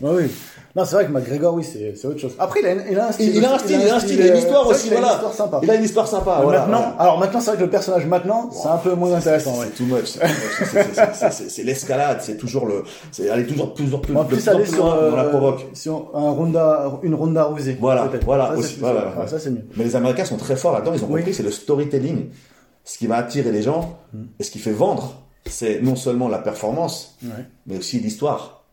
[0.00, 0.14] voilà.
[0.16, 0.30] Ouais, oui.
[0.74, 2.34] Non, c'est vrai que McGregor, oui, c'est c'est autre chose.
[2.38, 3.30] Après, il a, il a un style.
[3.30, 4.90] Il, il a un style, il a un style, il a une histoire euh, aussi,
[4.90, 5.06] voilà.
[5.06, 5.60] a une histoire sympa.
[5.62, 6.58] Il a une histoire sympa, voilà.
[6.60, 6.94] maintenant, voilà.
[6.98, 9.66] alors maintenant, c'est vrai que le personnage maintenant, c'est un peu moins intéressant, ouais.
[9.74, 10.04] C'est too much.
[10.04, 11.30] c'est too much.
[11.30, 14.84] C'est- l'escalade, c'est toujours le, c'est aller toujours toujours plus, plus, plus aller plus sur,
[14.84, 15.66] on la euh, provoque.
[15.72, 17.78] sur un Ronda, une Ronda Rousey.
[17.80, 19.26] Voilà, voilà, Ça, aussi, ouais, ouais, ah, ouais.
[19.28, 19.64] Ça, c'est mieux.
[19.78, 20.92] Mais les Américains sont très forts là-dedans.
[20.94, 22.26] Ils ont compris c'est le storytelling,
[22.86, 23.98] ce qui va attirer les gens
[24.38, 25.20] et ce qui fait vendre.
[25.44, 27.44] C'est non seulement la performance, Ouais.
[27.66, 28.64] mais aussi l'histoire.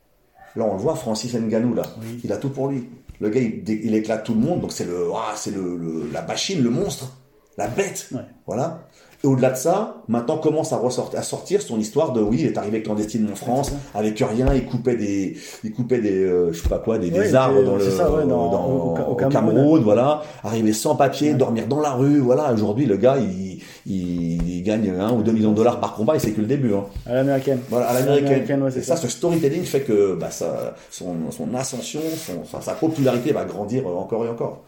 [0.55, 2.21] Là, on le voit, Francis Ngannou, là, Oui.
[2.23, 2.87] il a tout pour lui.
[3.19, 6.21] Le gars, il, éclate tout le monde, donc c'est le, ah, c'est le, le- la
[6.23, 7.11] machine, le monstre,
[7.57, 8.07] la bête.
[8.11, 8.21] Ouais.
[8.47, 8.81] Voilà.
[9.23, 12.47] Et au-delà de ça, maintenant commence à, ressortir, à sortir son histoire de oui, il
[12.47, 16.61] est arrivé clandestinement en France, avec rien, il coupait des, il coupait des, euh, je
[16.61, 19.15] sais pas quoi, des, arbres dans le, c'est ça, ouais, dans- dans- au- au au
[19.15, 19.31] Cameroun.
[19.53, 22.51] Cameroun, voilà, arriver sans papier, dormir dans la rue, voilà.
[22.51, 23.42] Aujourd'hui, le gars, il,
[23.85, 26.47] il, il gagne un ou deux millions de dollars par combat et c'est que le
[26.47, 26.73] début.
[26.73, 26.85] Hein.
[27.05, 27.59] À l'américaine.
[27.69, 28.63] Voilà, à l'américaine.
[28.63, 29.01] ouais, et ça, ça.
[29.01, 33.85] ce storytelling fait que bah, ça, son, son ascension, son, sa, sa popularité va grandir
[33.87, 34.63] encore et encore.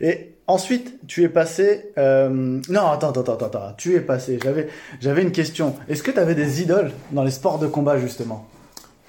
[0.00, 1.92] Et ensuite, tu es passé.
[1.98, 3.72] euh, Non, attends, attends, attends, attends.
[3.76, 4.38] Tu es passé.
[4.42, 4.68] J'avais,
[5.00, 5.74] j'avais une question.
[5.88, 8.46] Est-ce que tu avais des idoles dans les sports de combat justement?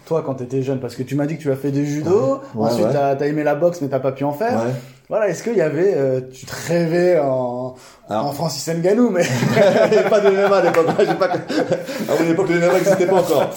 [0.06, 1.86] Toi, quand tu étais jeune, parce que tu m'as dit que tu as fait du
[1.86, 2.42] judo.
[2.54, 2.92] Ouais, ensuite, ouais.
[2.92, 4.66] tu as, aimé la boxe, mais t'as pas pu en faire.
[5.10, 5.30] Voilà.
[5.30, 7.76] Est-ce qu'il y avait, euh, tu te rêvais en,
[8.10, 9.24] Alors- en Francis Ngannou, mais
[9.86, 10.86] Il n'y avait pas de MMA à l'époque.
[11.20, 11.28] Pas...
[11.34, 13.50] À mon époque, le MMA n'existait pas encore.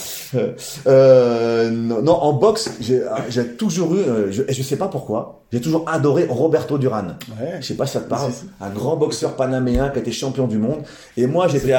[0.86, 4.88] Euh, non, non, en boxe, j'ai j'ai toujours eu, euh, je, et je sais pas
[4.88, 7.02] pourquoi, j'ai toujours adoré Roberto Duran.
[7.40, 7.56] ouais.
[7.60, 8.30] Je sais pas si ça te parle.
[8.60, 10.82] Un grand boxeur panaméen qui a été champion du monde.
[11.16, 11.74] Et moi, j'étais,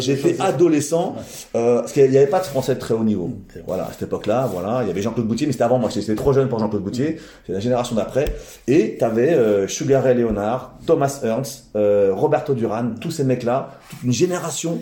[0.00, 1.16] j'étais adolescent,
[1.54, 3.30] euh, parce qu'il n'y avait pas de français de très haut niveau.
[3.52, 3.62] vrai.
[3.66, 5.90] Voilà, à cette époque-là, voilà, il y avait Jean-Claude Boutier, mais c'était avant moi.
[5.92, 7.18] J'étais trop jeune pour Jean-Claude Boutier.
[7.46, 8.26] C'est la génération d'après.
[8.68, 14.02] Et t'avais euh, Sugar Ray Leonard, Thomas Ernst, euh, Roberto Duran, tous ces mecs-là, toute
[14.02, 14.80] une génération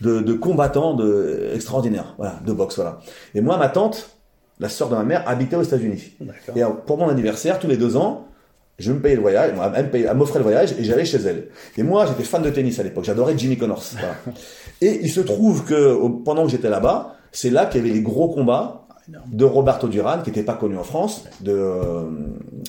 [0.00, 3.00] de, de combattants de, extraordinaires, voilà, de boxe, voilà.
[3.34, 4.16] Et moi, ma tante,
[4.60, 6.12] la sœur de ma mère, habitait aux États-Unis.
[6.54, 8.28] Et euh, pour mon anniversaire, tous les deux ans,
[8.78, 11.48] je me payais le voyage, elle m'offrait le voyage et j'allais chez elle.
[11.78, 13.82] Et moi, j'étais fan de tennis à l'époque, j'adorais Jimmy Connors.
[13.92, 14.16] voilà.
[14.82, 18.02] et il se trouve que pendant que j'étais là-bas, c'est là qu'il y avait les
[18.02, 22.04] gros combats de Roberto Duran, qui n'était pas connu en France, de, euh,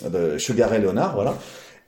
[0.09, 1.33] de Sugar Ray Leonard, voilà.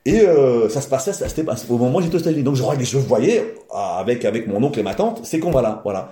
[0.06, 2.42] Et euh, ça se passait, ça- c'était au moment où j'étais aux États-Unis.
[2.42, 6.10] Donc je, je voyais ah, avec avec mon oncle et ma tante ces combats-là, voilà.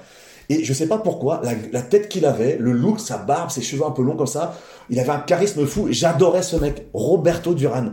[0.50, 3.60] Et je sais pas pourquoi, la, la tête qu'il avait, le look, sa barbe, ses
[3.60, 4.54] cheveux un peu longs comme ça,
[4.88, 5.88] il avait un charisme fou.
[5.90, 7.88] J'adorais ce mec, Roberto Duran.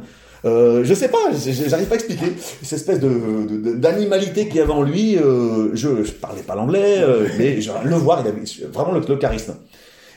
[0.45, 2.27] Euh, je sais pas, j'arrive pas à expliquer
[2.61, 5.17] cette espèce de d'animalité qu'il y avait en lui.
[5.17, 9.01] Euh, je, je parlais pas l'anglais, euh, mais je, le voir, il avait vraiment le,
[9.05, 9.55] le charisme.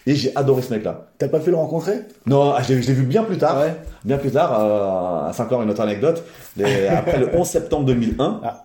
[0.08, 1.06] Et j'ai adoré ce mec-là.
[1.18, 2.00] T'as pas pu le rencontrer?
[2.26, 3.60] Non, ah, je l'ai je l'ai vu bien plus tard.
[3.60, 3.74] Ouais.
[4.04, 6.24] Bien plus tard, euh, c'est encore une autre anecdote.
[6.56, 8.64] Les- après le 11 septembre 2001, Ah,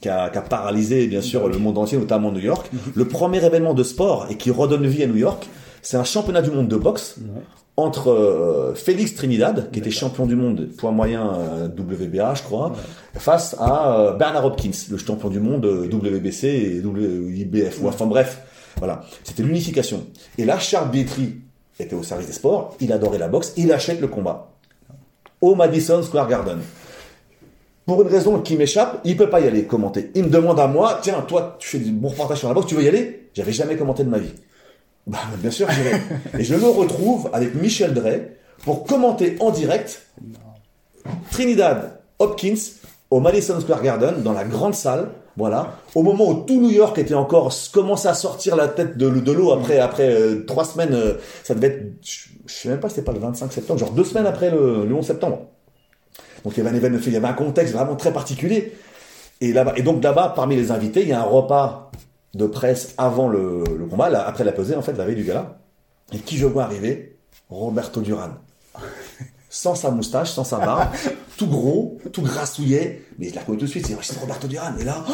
[0.00, 3.44] qui a, qui a paralysé bien sûr le monde entier, notamment New York, le premier
[3.44, 5.48] événement de sport et qui redonne vie à New York,
[5.80, 7.16] c'est un championnat du monde de boxe
[7.76, 12.72] entre euh, Félix Trinidad, qui était champion du monde poids moyen euh, WBA, je crois,
[13.14, 17.80] face à euh, Bernard Hopkins, le champion du monde WBC et WIBF.
[17.86, 18.42] Enfin bref,
[18.78, 20.06] voilà, c'était l'unification.
[20.38, 21.40] Et là, Charles Bietri
[21.78, 24.50] était au service des sports, il adorait la boxe, il achète le combat
[25.40, 26.58] au Madison Square Garden.
[27.86, 30.10] Pour une raison qui m'échappe, il peut pas y aller commenter.
[30.14, 32.66] Il me demande à moi, tiens, toi, tu fais du bon reportage sur la boxe,
[32.66, 33.30] tu veux y aller?
[33.34, 34.32] J'avais jamais commenté de ma vie.
[35.06, 36.00] Bah, bien sûr, j'irai.
[36.38, 40.06] Et je me retrouve avec Michel Drey pour commenter en direct
[41.30, 42.54] Trinidad Hopkins
[43.10, 46.96] au Madison Square Garden, dans la grande salle, voilà, au moment où tout New York
[46.98, 50.94] était encore commençait à sortir la tête de, de l'eau après après euh, trois semaines,
[50.94, 53.80] euh, ça devait être, je je sais même pas, si c'était pas le 25 septembre,
[53.80, 55.46] genre deux semaines après le, le 11 septembre.
[56.44, 58.72] Donc il y avait un événement, il y avait un contexte vraiment très particulier.
[59.40, 61.90] Et là-bas, et donc là-bas, parmi les invités, il y a un repas
[62.34, 65.24] de presse avant le, le combat, là, après la pesée en fait, la veille du
[65.24, 65.58] gala.
[66.12, 67.18] Et qui je vois arriver?
[67.48, 68.30] Roberto Duran.
[69.48, 70.90] Sans sa moustache, sans sa barbe,
[71.36, 73.02] tout gros, tout grassouillet.
[73.18, 74.76] Mais je la connais tout de suite, c'est c'est Roberto Duran.
[74.78, 75.12] Et là, oh,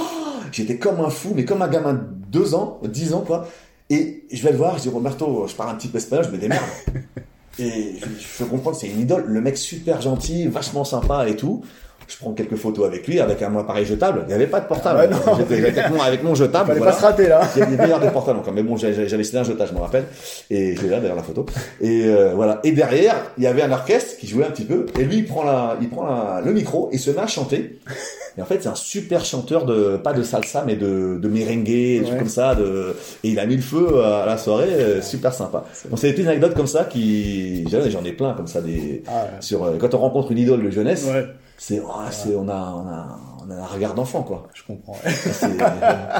[0.56, 3.46] j'étais comme un fou, mais comme un gamin de 2 ans, 10 ans quoi.
[3.90, 6.30] Et je vais le voir, je dis Roberto, je parle un petit peu espagnol, je
[6.30, 6.64] me démerde.
[7.58, 8.06] Et je,
[8.38, 11.64] je comprends que c'est une idole, le mec super gentil, vachement sympa et tout.
[12.08, 14.20] Je prends quelques photos avec lui, avec un appareil jetable.
[14.24, 15.08] Il n'y avait pas de portable.
[15.12, 15.44] Ah ouais.
[15.48, 16.68] J'étais avec mon, avec mon jetable.
[16.68, 16.92] Fallait voilà.
[16.92, 17.40] pas se rater là.
[17.56, 19.80] Il y avait meilleur des portables encore, mais bon, j'avais signé un jetage, je me
[19.80, 20.04] rappelle,
[20.50, 21.46] et je l'ai là derrière la photo.
[21.80, 22.60] Et euh, voilà.
[22.64, 25.24] Et derrière, il y avait un orchestre qui jouait un petit peu, et lui, il
[25.26, 27.80] prend la, il prend la- le micro et se met à chanter.
[28.38, 31.66] Et en fait, c'est un super chanteur de, pas de salsa, mais de, de merengue,
[31.66, 32.18] Ouais.
[32.18, 32.54] comme ça.
[32.54, 35.64] De, et il a mis le feu à la soirée, euh, super sympa.
[35.90, 39.02] Donc c'était une anecdote comme ça qui, j'en ai- j'en ai plein comme ça des,
[39.08, 41.26] Ah, sur euh, quand on rencontre une idole de jeunesse, ouais.
[41.58, 44.46] C'est, oh, c'est, on a, on a, on a un regard d'enfant, quoi.
[44.54, 44.96] Je comprends.
[45.06, 45.46] C'est-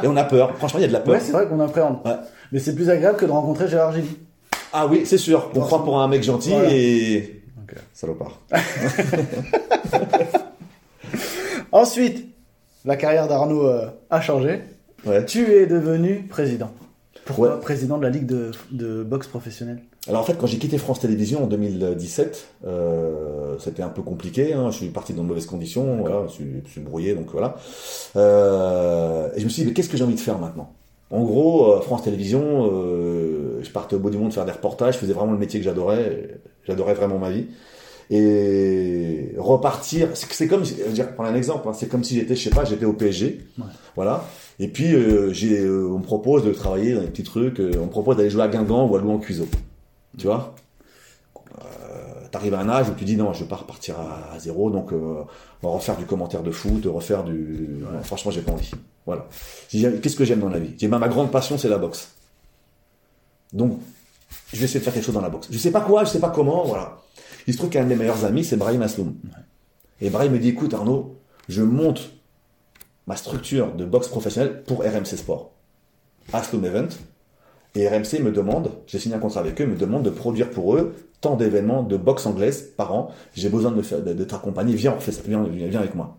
[0.03, 0.57] Et on a peur.
[0.57, 1.15] Franchement, il y a de la peur.
[1.15, 1.99] Ouais, c'est vrai qu'on appréhende.
[2.05, 2.17] Ouais.
[2.53, 4.17] Mais c'est plus agréable que de rencontrer Gérard Gilly.
[4.73, 5.51] Ah oui, c'est sûr.
[5.55, 6.69] On croit pour un mec gentil Voilà.
[6.73, 7.43] et
[7.93, 8.41] salopard.
[11.73, 12.27] Ensuite,
[12.85, 14.63] la carrière d'Arnaud euh, a changé.
[15.27, 16.71] Tu es devenu président.
[17.27, 17.61] Pourquoi Ouais.
[17.61, 21.01] président de la ligue de, de boxe professionnelle Alors en fait, quand j'ai quitté France
[21.01, 24.55] Télévisions en 2017, euh, c'était un peu compliqué.
[24.55, 24.71] hein.
[24.71, 27.57] Je suis parti dans de mauvaises conditions, voilà, je, suis, je suis brouillé, donc voilà.
[28.17, 30.73] Euh, et je me suis dit, mais qu'est-ce que j'ai envie de faire maintenant?
[31.11, 34.95] En gros, euh, France Télévisions, euh, je partais au bout du monde faire des reportages,
[34.95, 37.47] je faisais vraiment le métier que j'adorais, j'adorais vraiment ma vie.
[38.11, 42.15] Et repartir, c'est c'est comme, je vais dire, prendre un exemple, hein, c'est comme si
[42.15, 43.65] j'étais, je sais pas, j'étais au PSG, Ouais.
[43.97, 44.25] voilà.
[44.59, 47.73] Et puis euh, j'ai, euh, on me propose de travailler dans des petits trucs, euh,
[47.79, 49.49] on me propose d'aller jouer à Guingamp ou à Louan-Cuiseau.
[50.17, 50.55] Tu vois?
[52.31, 54.93] T'arrives à un âge où tu dis non, je vais pas repartir à, zéro, donc
[54.93, 55.23] euh,
[55.63, 57.79] on va refaire du commentaire de foot, refaire du.
[57.81, 58.71] Non, franchement, j'ai pas envie.
[59.07, 59.27] Voilà.
[59.71, 60.75] Qu'est-ce que j'aime dans la vie?
[60.77, 62.11] J'ai ma ma grande passion, c'est la boxe.
[63.53, 63.81] Donc,
[64.53, 65.49] je vais essayer de faire quelque chose dans la boxe.
[65.51, 66.99] Je sais pas quoi, je sais pas comment, voilà.
[67.47, 69.15] Il se trouve qu'un de mes meilleurs amis, c'est Brahim Asloum.
[70.01, 71.17] Et Brahim me dit, écoute Arnaud,
[71.49, 72.11] je monte
[73.07, 75.53] ma structure de boxe professionnelle pour RMC Sport.
[76.33, 76.89] Asloum Event.
[77.75, 80.77] Et RMC me demande, j'ai signé un contrat avec eux, me demande de produire pour
[80.77, 83.11] eux tant d'événements de boxe anglaise par an.
[83.35, 86.17] J'ai besoin de, faire, de, de t'accompagner, viens, on fait ça, viens, viens, avec moi.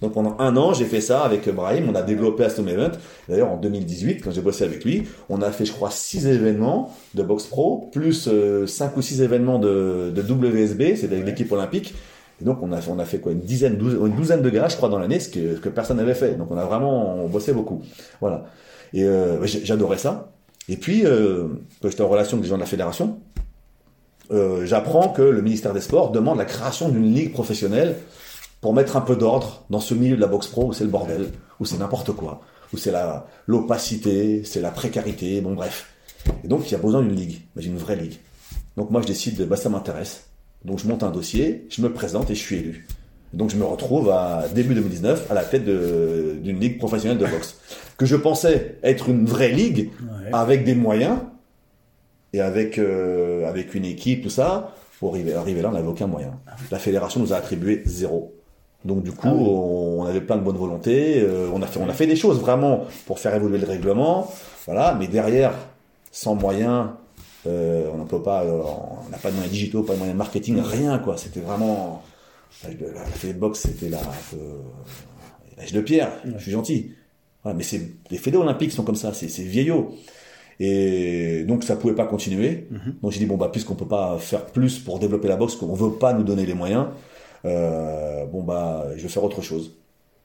[0.00, 2.92] Donc pendant un an, j'ai fait ça avec Brahim, on a développé Aston Event.
[3.28, 6.94] D'ailleurs, en 2018, quand j'ai bossé avec lui, on a fait, je crois, six événements
[7.14, 11.50] de boxe pro, plus euh, cinq ou six événements de, de WSB, c'est avec l'équipe
[11.52, 11.94] olympique.
[12.40, 14.98] Et donc on a, fait- quoi, une dizaine, une douzaine de galas, je crois, dans
[14.98, 16.34] l'année, ce que, personne n'avait fait.
[16.34, 17.82] Donc on a vraiment, on bossait beaucoup.
[18.20, 18.44] Voilà.
[18.92, 20.32] Et euh, j'ai- j'adorais ça.
[20.68, 21.48] Et puis, euh,
[21.80, 23.18] quand j'étais en relation avec des gens de la fédération,
[24.32, 27.96] euh, j'apprends que le ministère des Sports demande la création d'une ligue professionnelle
[28.60, 30.90] pour mettre un peu d'ordre dans ce milieu de la boxe pro où c'est le
[30.90, 31.28] bordel,
[31.60, 32.40] où c'est n'importe quoi,
[32.74, 35.86] où c'est la l'opacité, c'est la précarité, bon bref.
[36.42, 38.18] Et donc il y a besoin d'une ligue, mais une vraie ligue.
[38.76, 40.24] Donc moi je décide, de, bah ça m'intéresse.
[40.64, 42.86] Donc je monte un dossier, je me présente et je suis élu.
[43.32, 47.58] Donc je me retrouve à début 2019 à la tête d'une ligue professionnelle de boxe
[47.98, 50.30] que je pensais être une vraie ligue Ouais.
[50.32, 51.18] avec des moyens
[52.32, 54.74] et avec euh, avec une équipe tout ça.
[54.98, 56.32] Pour arriver, arriver là, on n'avait aucun moyen.
[56.70, 58.32] La fédération nous a attribué zéro.
[58.84, 59.44] Donc du coup, Ah oui.
[59.46, 61.20] on avait plein de bonne volonté.
[61.20, 64.32] euh, on a fait on a fait des choses vraiment pour faire évoluer le règlement.
[64.64, 65.52] Voilà, mais derrière,
[66.10, 66.86] sans moyens,
[67.46, 68.60] euh, on ne peut pas, euh,
[69.06, 71.16] on n'a pas de moyens digitaux, pas de moyens de marketing, rien quoi.
[71.16, 72.02] C'était vraiment
[72.64, 73.96] la, la, la boxe, c'était peu
[75.56, 76.12] l'âge de pierre.
[76.24, 76.92] Je suis gentil.
[77.44, 77.80] Mais c'est
[78.10, 79.94] les fédés olympiques sont comme ça, c'est vieillot.
[80.58, 82.66] Et donc ça pouvait pas continuer.
[82.70, 82.96] Mhm.
[83.02, 85.72] Donc j'ai dit bon bah puisqu'on peut pas faire plus pour développer la boxe, qu'on
[85.74, 86.86] veut pas nous donner les moyens,
[87.44, 89.76] euh, bon bah je vais faire autre chose.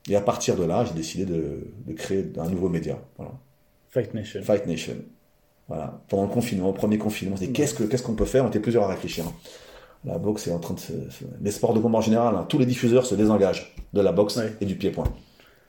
[0.10, 2.98] Et à partir de là, j'ai décidé de, de créer un nouveau média.
[3.18, 3.34] Voilà.
[3.90, 4.42] Fight Nation.
[4.42, 4.96] Fight Nation.
[5.68, 6.02] Voilà.
[6.10, 8.44] Pendant le confinement, au premier confinement, on s'est dit qu'est-ce que qu'est-ce qu'on peut faire?
[8.46, 9.26] On était plusieurs à réfléchir.
[9.28, 9.34] hein.
[10.04, 10.92] La boxe est en train de se,
[11.42, 14.38] les sports de combat en général, hein, tous les diffuseurs se désengagent de la boxe
[14.38, 14.56] Ouais.
[14.60, 15.06] et du pied-point.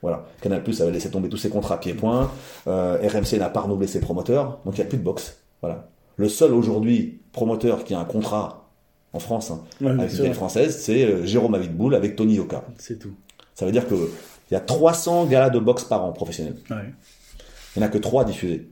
[0.01, 0.25] Voilà.
[0.41, 2.31] Canal Plus avait laissé tomber tous ses contrats pied-point.
[2.67, 5.37] Euh, RMC n'a pas renouvelé ses promoteurs, donc il n'y a plus de boxe.
[5.61, 5.89] Voilà.
[6.17, 8.71] Le seul aujourd'hui promoteur qui a un contrat
[9.13, 12.65] en France hein, Ouais, avec une française, c'est euh, Jérôme Avidboul avec Tony Yoka.
[12.79, 13.13] C'est tout.
[13.55, 13.95] Ça veut dire que
[14.51, 16.57] il y a 300 galas de boxe par an professionnels.
[16.71, 16.77] Ouais.
[17.77, 18.69] Il n'y en a que 3 diffusés.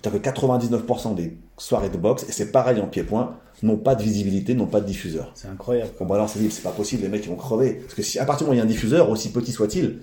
[0.00, 4.02] C'est-à-dire que 99% des soirées de boxe, et c'est pareil en pied-point, n'ont pas de
[4.02, 5.32] visibilité, n'ont pas de diffuseur.
[5.34, 5.90] C'est incroyable.
[6.00, 7.74] Bon, alors, c'est dit, c'est pas possible, les mecs, ils vont crever.
[7.74, 9.50] Parce que si, à partir du moment où il y a un diffuseur, aussi petit
[9.50, 9.98] soit-il,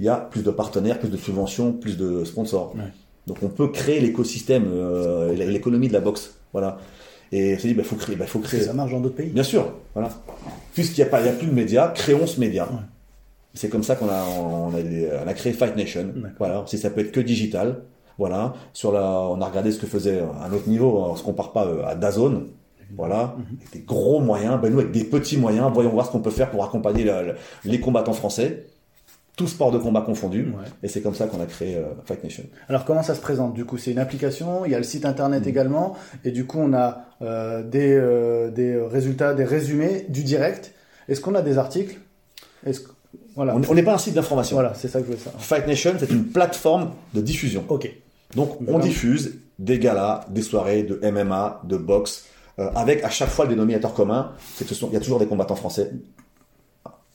[0.00, 2.74] il y a plus de partenaires, plus de subventions, plus de sponsors.
[2.76, 2.84] Ouais.
[3.26, 6.38] Donc, on peut créer l'écosystème, euh, l'économie de la boxe.
[6.52, 6.78] Voilà.
[7.32, 8.62] Et on s'est dit, bah, faut créer, bah, faut créer.
[8.62, 9.30] Ça marche dans d'autres pays.
[9.30, 10.10] Bien sûr, voilà.
[10.72, 12.64] Puisqu'il n'y a pas, il y a plus de médias, créons ce média.
[12.64, 12.78] Ouais.
[13.52, 14.80] C'est comme ça qu'on a, on a,
[15.24, 16.12] on a créé Fight Nation.
[16.38, 16.64] Voilà.
[16.66, 17.82] Si ça peut être que digital.
[18.18, 18.54] Voilà.
[18.72, 20.98] Sur la, on a regardé ce que faisait à un autre niveau.
[20.98, 22.48] On se compare pas euh, à Dazone.
[22.96, 23.34] Voilà.
[23.36, 23.44] Mhm.
[23.60, 24.60] Avec des gros moyens.
[24.60, 27.22] Ben nous, avec des petits moyens, voyons voir ce qu'on peut faire pour accompagner la-
[27.22, 28.66] la- les combattants français.
[29.36, 30.44] Tous sports de combat confondus.
[30.44, 30.64] Ouais.
[30.82, 32.44] Et c'est comme ça qu'on a créé euh, Fight Nation.
[32.70, 33.52] Alors comment ça se présente?
[33.52, 35.48] Du coup, c'est une application, il y a le site internet Mm.
[35.48, 40.72] également, et du coup, on a euh, des, euh, des résultats, des résumés du direct.
[41.08, 42.00] Est-ce qu'on a des articles?
[42.64, 42.90] Est-ce que...
[43.34, 44.56] Voilà, On on n'est pas un site d'information.
[44.56, 45.42] voilà, c'est ça que je voulais savoir.
[45.42, 47.62] Fight Nation, c'est une plateforme de diffusion.
[47.68, 47.90] Ok.
[48.34, 52.26] Donc on diffuse des galas, des soirées de MMA, de boxe,
[52.58, 55.00] euh, avec à chaque fois le dénominateur commun, c'est que ce sont, il y a
[55.00, 55.92] toujours des combattants français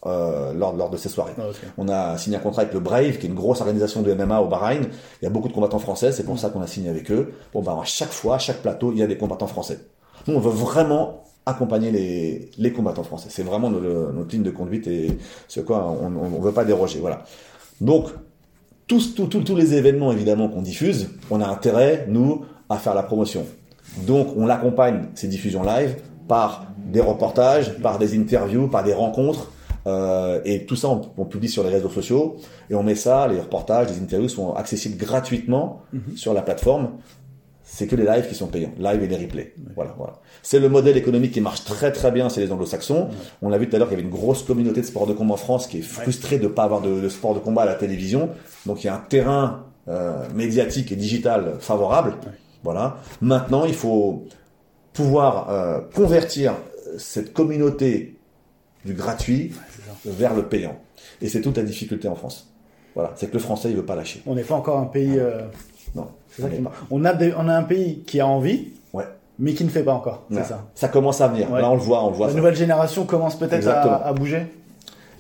[0.06, 1.34] euh, lors, lors de ces soirées.
[1.38, 1.44] Ah.
[1.78, 4.40] On a signé un contrat avec le Brave, qui est une grosse organisation de MMA
[4.42, 4.84] au Bahreïn.
[5.22, 7.34] Il y a beaucoup de combattants français, c'est pour ça qu'on a signé avec eux.
[7.54, 9.80] Bon, bah, à chaque fois, à chaque plateau, il y a des combattants français.
[10.28, 13.30] Nous, on veut vraiment accompagner les, les combattants français.
[13.32, 17.00] C'est vraiment notre, notre, ligne de conduite et ce quoi on ne veut pas déroger.
[17.00, 17.24] Voilà.
[17.80, 18.10] Donc,
[18.92, 22.94] tous, tous, tous, tous les événements évidemment qu'on diffuse, on a intérêt, nous, à faire
[22.94, 23.46] la promotion.
[24.06, 25.96] Donc, on l'accompagne, ces diffusions live,
[26.28, 29.50] par des reportages, par des interviews, par des rencontres.
[29.88, 32.36] Euh, et tout ça, on, on, publie sur les réseaux sociaux
[32.70, 36.18] et on met ça, les reportages, les interviews sont accessibles gratuitement mm-hmm.
[36.18, 36.90] sur la plateforme
[37.74, 39.54] c'est que les lives qui sont payants, live et les replays.
[39.76, 40.20] Voilà, voilà.
[40.44, 43.08] C'est le modèle économique qui marche très très bien, c'est les anglo-saxons.
[43.42, 45.14] On l'a vu tout à l'heure qu'il y avait une grosse communauté de sport de
[45.14, 47.62] combat en France qui est frustrée de ne pas avoir de, de, sport de combat
[47.62, 48.30] à la télévision.
[48.66, 52.18] Donc il y a un terrain euh, médiatique et digital favorable.
[52.62, 52.98] Voilà.
[53.22, 54.26] Maintenant, il faut
[54.92, 56.56] pouvoir euh, convertir
[56.98, 58.20] cette communauté
[58.84, 59.54] du gratuit
[60.04, 60.78] vers le payant.
[61.22, 62.54] Et c'est toute la difficulté en France.
[62.96, 64.22] Voilà, c'est que le français il veut pas lâcher.
[64.26, 65.18] On n'est pas encore un pays.
[65.18, 65.42] Euh...
[65.96, 66.08] Non.
[66.30, 66.56] C'est ça qui
[66.90, 69.04] on a on a un pays qui a envie, ouais.
[69.40, 70.24] mais qui ne fait pas encore.
[70.32, 70.66] C'est ça.
[70.76, 71.52] Ça commence à venir.
[71.52, 71.62] Ouais.
[71.62, 72.28] Là, on le voit, on le voit.
[72.28, 72.38] La ça.
[72.38, 74.48] nouvelle génération commence peut-être à, à, bouger.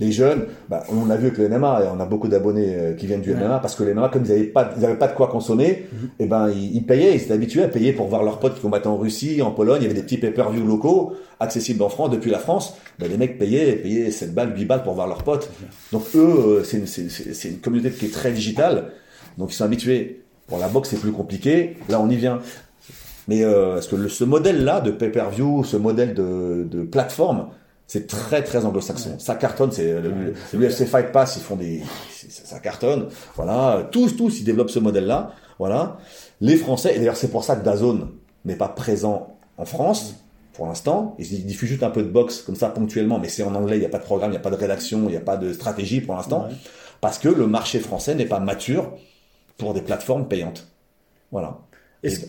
[0.02, 2.94] Les jeunes, bah, on l'a vu avec le MMA, et on a beaucoup d'abonnés euh,
[2.94, 5.08] qui viennent du MMA parce que les MMA, comme ils n'avaient pas, ils avaient pas
[5.08, 6.24] de quoi consommer, mm -hmm.
[6.24, 8.62] et ben ils, ils, payaient, ils étaient habitués à payer pour voir leurs potes qui
[8.62, 9.82] combattaient en Russie, en Pologne.
[9.82, 11.02] Il y avait des petits pay-per-view locaux
[11.46, 12.66] accessibles en France depuis la France.
[13.00, 15.48] Ben, les mecs payaient, payaient 7 balles, 8 balles pour voir leurs potes.
[15.94, 16.90] Donc eux, c'est une,
[17.54, 18.78] une communauté qui est très digitale.
[19.38, 21.78] Donc ils sont habitués Bon, la boxe, c'est plus compliqué.
[21.90, 22.40] Là, on y vient.
[23.30, 27.48] Mais euh, parce que le, ce modèle-là de pay-per-view, ce modèle de, de plateforme,
[27.92, 29.20] c'est très très anglo-saxon.
[29.20, 29.70] Ça cartonne.
[29.74, 29.94] C'est
[30.54, 31.84] l'UFC Fight Pass, ils font des,
[32.30, 33.10] ça cartonne.
[33.36, 35.34] Voilà, tous tous ils développent ce modèle-là.
[35.60, 35.98] Voilà.
[36.40, 38.12] Les Français, et d'ailleurs c'est pour ça que Dazone
[38.46, 40.16] n'est pas présent en France
[40.54, 41.18] pour l'instant.
[41.20, 43.76] Ils diffusent juste un peu de boxe comme ça ponctuellement, mais c'est en anglais.
[43.76, 45.20] Il n'y a pas de programme, il n'y a pas de rédaction, il n'y a
[45.20, 46.56] pas de stratégie pour l'instant, ouais.
[47.02, 48.94] parce que le marché français n'est pas mature
[49.58, 50.66] pour des plateformes payantes.
[51.34, 51.60] Voilà.
[52.04, 52.26] Est-ce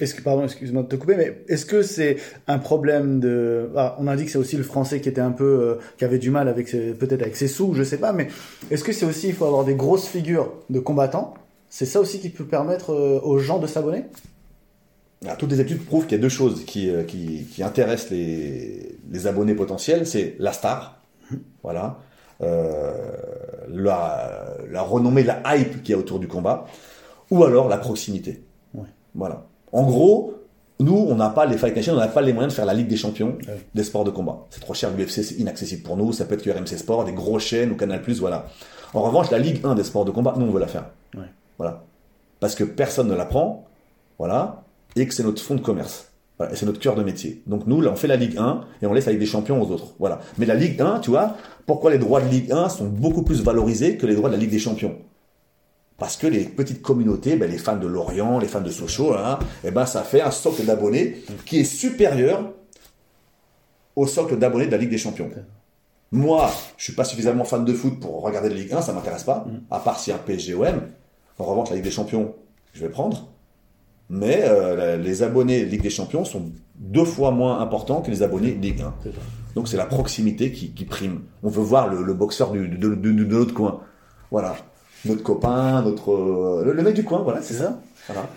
[0.00, 3.96] est que, pardon, excuse-moi de te couper, mais est-ce que c'est un problème de, ah,
[3.98, 6.18] on a dit que c'est aussi le français qui était un peu, euh, qui avait
[6.18, 8.28] du mal avec ses, peut-être avec ses sous, je sais pas, mais
[8.70, 11.34] est-ce que c'est aussi, il faut avoir des grosses figures de combattants?
[11.70, 14.04] C'est ça aussi qui peut permettre euh, aux gens de s'abonner?
[15.26, 18.10] Ah, toutes les études prouvent qu'il y a deux choses qui, euh, qui, qui intéressent
[18.10, 21.02] les, les abonnés potentiels, c'est la star,
[21.64, 21.98] voilà,
[22.42, 22.92] euh,
[23.68, 26.66] la, la renommée, la hype qu'il y a autour du combat,
[27.30, 28.42] ou alors la proximité.
[29.16, 29.46] Voilà.
[29.72, 30.34] En gros,
[30.78, 32.74] nous, on n'a pas les Fight Nation, on n'a pas les moyens de faire la
[32.74, 33.60] Ligue des Champions ouais.
[33.74, 34.46] des sports de combat.
[34.50, 36.12] C'est trop cher, l'UFC, c'est inaccessible pour nous.
[36.12, 38.46] Ça peut être que RMC Sport, des grosses chaînes ou Canal+, voilà.
[38.94, 40.90] En revanche, la Ligue 1 des sports de combat, nous, on veut la faire.
[41.16, 41.24] Ouais.
[41.58, 41.82] Voilà.
[42.40, 43.66] Parce que personne ne la prend,
[44.18, 44.62] voilà,
[44.94, 46.12] et que c'est notre fonds de commerce.
[46.38, 47.42] Voilà, et c'est notre cœur de métier.
[47.46, 49.60] Donc nous, là, on fait la Ligue 1 et on laisse la Ligue des Champions
[49.62, 49.94] aux autres.
[49.98, 50.20] Voilà.
[50.36, 53.42] Mais la Ligue 1, tu vois, pourquoi les droits de Ligue 1 sont beaucoup plus
[53.42, 54.96] valorisés que les droits de la Ligue des Champions?
[55.98, 59.38] Parce que les petites communautés, ben, les fans de Lorient, les fans de Sochaux, hein,
[59.64, 62.52] eh ben, ça fait un socle d'abonnés qui est supérieur
[63.94, 65.30] au socle d'abonnés de la Ligue des Champions.
[66.12, 69.24] Moi, je suis pas suffisamment fan de foot pour regarder la Ligue 1, ça m'intéresse
[69.24, 70.82] pas, à part si un PSGOM.
[71.38, 72.34] En revanche, la Ligue des Champions,
[72.74, 73.28] je vais prendre
[74.08, 78.52] mais euh, les abonnés Ligue des Champions sont deux fois moins importants que les abonnés
[78.52, 78.94] Ligue 1.
[79.54, 81.22] Donc c'est la proximité qui, qui, prime.
[81.42, 83.80] On veut voir le, le boxeur du, de, de, de, de, l'autre coin.
[84.30, 84.56] Voilà.
[85.04, 87.78] Notre copain, notre euh, le, le, mec du coin, voilà, c'est ça.
[88.06, 88.28] Voilà.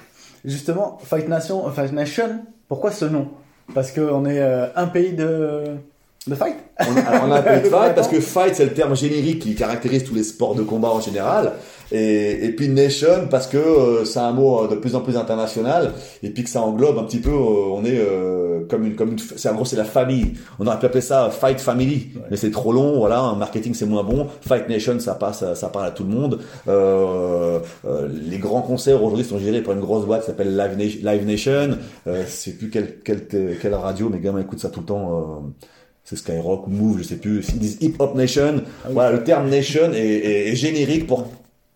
[0.46, 3.30] Justement, Fight Nation, Fight Nation, pourquoi ce nom?
[3.74, 5.78] Parce qu'on est euh, un pays de
[6.28, 6.56] de fight?
[6.80, 9.40] On a, on a un pays de fight parce que fight c'est le terme générique
[9.40, 11.54] qui caractérise tous les sports de combat en général
[11.92, 15.94] et, et puis nation parce que euh, c'est un mot de plus en plus international
[16.22, 19.12] et puis que ça englobe un petit peu euh, on est euh, comme une comme
[19.12, 22.22] une c'est en gros c'est la famille on aurait pu appeler ça fight family ouais.
[22.32, 25.70] mais c'est trop long voilà en marketing c'est moins bon fight nation ça passe ça
[25.70, 29.82] parle à tout le monde euh, euh, les grands concerts aujourd'hui sont gérés par une
[29.82, 31.78] grosse boîte qui s'appelle Live, Nation, Live Nation
[32.08, 35.44] euh, c'est plus quelle, quelle quelle radio mes gamins écoutent ça tout le temps
[36.10, 38.64] c'est Skyrock, Move, je sais plus, ils disent Hip Hop Nation.
[38.64, 38.94] Ah oui.
[38.94, 41.28] Voilà, le terme nation est, est, est, générique pour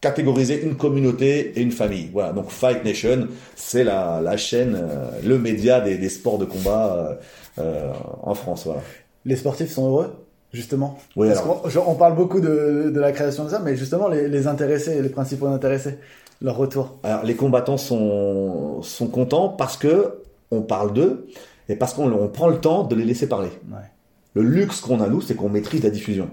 [0.04, 2.10] catégoriser une communauté et une famille.
[2.12, 6.44] Voilà, donc Fight Nation, c'est la, la chaîne, euh, le média des, des, sports de
[6.44, 8.66] combat euh, euh, en France.
[8.66, 8.82] Voilà.
[9.24, 10.14] Les sportifs sont heureux
[10.52, 11.88] justement oui, Parce alors...
[11.88, 15.02] on, on, parle beaucoup de, de, la création de ça, mais justement les, les intéressés,
[15.02, 15.98] les principaux intéressés,
[16.42, 17.00] leur retour.
[17.04, 20.20] Alors les combattants sont, sont contents parce que
[20.52, 21.28] on parle d'eux
[21.70, 23.50] et parce qu'on prend le temps de les laisser parler.
[23.72, 23.88] Ouais.
[24.34, 26.30] Le luxe qu'on a, nous, c'est qu'on maîtrise la diffusion.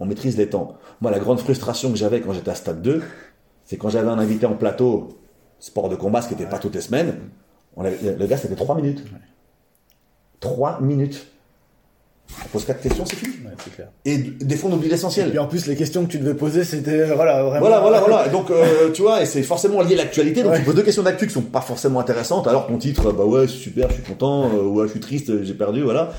[0.00, 0.76] On maîtrise les temps.
[1.00, 3.02] Moi, la grande frustration que j'avais quand j'étais à Stade 2,
[3.64, 5.18] c'est quand j'avais un invité en plateau,
[5.60, 7.14] sport de combat, ce qui n'était pas toutes les semaines,
[7.76, 9.04] on avait, le gars, c'était 3 minutes.
[10.40, 11.26] 3 minutes.
[12.44, 13.34] On pose quatre questions, c'est fini.
[13.44, 13.88] Ouais, c'est clair.
[14.06, 15.28] Et des fois, on oublie Et l'essentiel.
[15.30, 17.60] puis en plus, les questions que tu devais poser, c'était euh, voilà vraiment.
[17.60, 18.26] Voilà, voilà, voilà.
[18.26, 20.42] Et Donc, euh, tu vois, et c'est forcément lié à l'actualité.
[20.42, 20.58] Donc, Ouais.
[20.58, 22.46] tu poses deux questions d'actu qui sont pas forcément intéressantes.
[22.46, 25.54] Alors, ton titre, bah ouais, super, je suis content, euh, ouais, je suis triste, j'ai
[25.54, 26.12] perdu, voilà.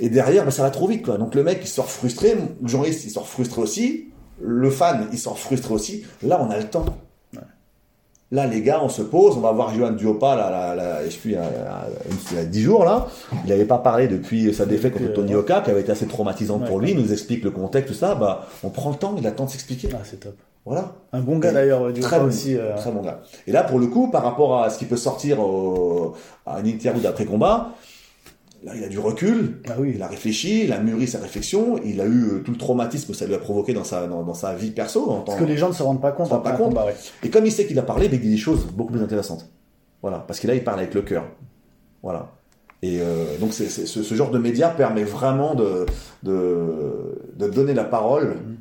[0.00, 1.18] Et derrière, bah, ça va trop vite, quoi.
[1.18, 4.08] Donc, le mec, il sort frustré, le journaliste, il sort frustré aussi,
[4.40, 6.04] le fan, il sort frustré aussi.
[6.22, 6.84] Là, on a le temps.
[8.32, 11.16] Là, les gars, on se pose, on va voir Johan Duopa, là, là, là, je
[11.16, 11.44] plus, il y a,
[12.32, 13.06] il y a 10 jours, là.
[13.44, 15.92] Il n'avait pas parlé depuis sa défaite contre Depuis, euh, Tony Oka, qui avait été
[15.92, 18.96] assez traumatisante pour lui, il nous explique le contexte, tout ça, bah, on prend le
[18.96, 19.88] temps, il a le temps de s'expliquer.
[19.94, 20.34] Ah, c'est top.
[20.64, 20.94] Voilà.
[21.12, 22.56] Un bon gars d'ailleurs, du Très bon, aussi.
[22.56, 23.20] euh, très bon gars.
[23.46, 26.14] Et là, pour le coup, par rapport à ce qui peut sortir au-
[26.46, 27.70] à une interview d'après-combat,
[28.64, 29.92] là, il a du recul, Ah oui.
[29.94, 33.12] il a réfléchi, il a mûri sa réflexion, il a eu euh, tout le traumatisme
[33.12, 35.08] que ça lui a provoqué dans sa, dans, dans sa vie perso.
[35.10, 36.26] en Parce que les gens ne se rendent pas compte.
[36.28, 36.68] Se rendent pas compte.
[36.70, 36.94] combat, ouais.
[37.22, 39.48] Et comme il sait qu'il a parlé, ben, il dit des choses beaucoup plus intéressantes.
[40.02, 40.18] Voilà.
[40.18, 41.24] Parce que là, il parle avec le cœur.
[42.02, 42.32] Voilà.
[42.82, 45.86] Et euh, donc, ce, ce genre de média permet vraiment de,
[46.22, 48.56] de, de donner la parole Mhm.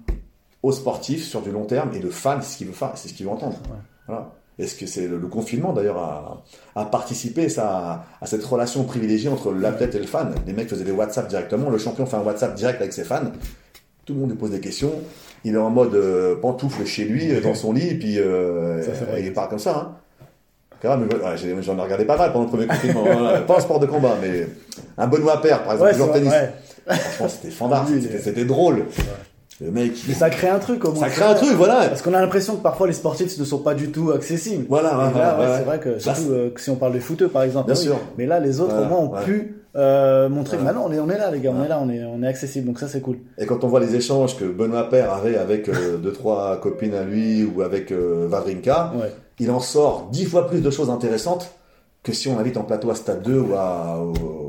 [0.63, 3.09] aux sportifs sur du long terme et le fan, c'est ce qu'il veut faire, c'est
[3.09, 3.57] ce qu'il veut entendre.
[3.69, 3.77] Ouais.
[4.07, 4.31] Voilà.
[4.59, 6.43] Est-ce que c'est le, confinement d'ailleurs a,
[6.75, 10.35] a participé ça, à cette relation privilégiée entre l'athlète et le fan?
[10.45, 13.31] Les mecs faisaient des WhatsApp directement, le champion fait un WhatsApp direct avec ses fans,
[14.05, 14.91] tout le monde lui pose des questions,
[15.43, 18.83] il est en mode euh, pantoufle chez lui, euh, dans son lit, et puis euh,
[18.83, 19.75] Ça, il part comme ça.
[19.75, 19.97] Hein.
[20.83, 23.41] Ouais, j'en ai regardé pas mal pendant le premier confinement, hein.
[23.47, 24.47] pas en sport de combat, mais
[24.97, 26.31] un Benoît Père par exemple, Ouais, joueur de tennis.
[26.33, 26.51] ouais.
[26.95, 28.85] Franchement, c'était est- c'était drôle.
[29.61, 31.03] Le mec, Mais ça crée un truc au moins.
[31.03, 31.87] ça crée un truc, voilà.
[31.87, 34.65] Parce qu'on a l'impression que parfois les sportifs ne sont pas du tout accessibles.
[34.67, 35.57] Voilà, ouais, là, ouais, ouais, ouais.
[35.57, 37.67] c'est vrai que surtout euh, si on parle des footeux par exemple.
[37.67, 37.83] Bien oui.
[37.83, 37.99] sûr.
[38.17, 41.09] Mais là, les autres au moins ont pu euh, montrer que maintenant on est, on
[41.09, 42.67] est là, les gars, on est là, on est, on est accessible.
[42.67, 43.17] Donc ça, c'est cool.
[43.37, 46.93] Et quand on voit les échanges que Benoît Père avait avec euh, deux trois copines
[46.93, 48.93] à lui ou avec euh, Vavrinka,
[49.39, 51.51] il en sort dix fois plus de choses intéressantes
[52.03, 54.42] que si on invite en plateau à Stade 2 ou à, au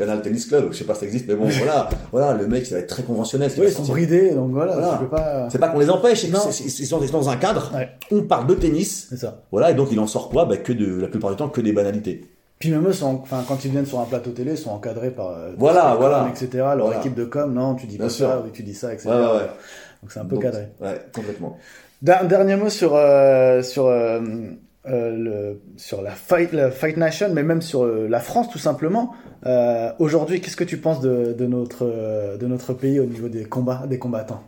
[0.00, 0.68] Canal Tennis Club.
[0.72, 2.88] Je sais pas si ça existe, mais bon, voilà, voilà, le mec, il va être
[2.88, 3.50] très conventionnel.
[3.50, 4.96] va ils sont bridés, donc voilà, Voilà.
[5.10, 5.48] pas.
[5.50, 6.40] C'est pas qu'on les empêche, Non.
[6.48, 7.70] ils sont dans un cadre.
[7.74, 7.88] Ouais.
[8.10, 9.42] On parle de tennis, C'est ça.
[9.52, 10.44] voilà, et donc il en sort quoi?
[10.46, 12.24] Bah, Que de la plupart du temps que des banalités.
[12.58, 15.10] Puis même eux, sont, enfin, quand ils viennent sur un plateau télé, ils sont encadrés
[15.10, 16.28] par euh, Voilà, voilà.
[16.30, 16.48] etc.
[16.54, 16.98] Leur Voilà.
[16.98, 18.26] équipe de com, non, tu dis Bien pas sûr.
[18.28, 19.08] ça, oui, tu dis ça, etc.
[19.08, 19.48] Ouais, ouais, ouais.
[20.02, 20.68] Donc c'est un peu Donc, cadré.
[20.80, 21.56] Ouais, complètement.
[22.02, 24.20] Der- Dernier mot sur euh, sur euh,
[24.88, 28.58] euh, le sur la fight la Fight Nation, mais même sur euh, la France tout
[28.58, 29.12] simplement.
[29.46, 33.28] Euh, Aujourd'hui, qu'est-ce que tu penses de, de notre euh, de notre pays au niveau
[33.28, 34.42] des combats des combattants?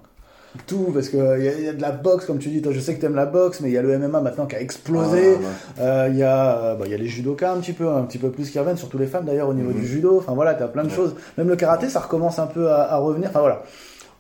[0.66, 2.61] Tout parce que il y, a- il y a de la boxe comme tu dis.
[2.61, 4.45] Toi, je sais que tu aimes la boxe, mais il y a le MMA maintenant
[4.45, 5.37] qui a explosé.
[5.37, 5.47] Ah, ouais.
[5.80, 8.03] Euh, Il y a euh, bah, il y a les judokas un petit peu un
[8.03, 9.80] petit peu plus qui reviennent, surtout les femmes d'ailleurs au niveau Mhm.
[9.80, 10.18] du judo.
[10.18, 10.95] Enfin voilà, t'as plein de Ouais.
[10.95, 11.14] choses.
[11.39, 13.30] Même le karaté, ça recommence un peu à, à revenir.
[13.30, 13.62] Enfin voilà.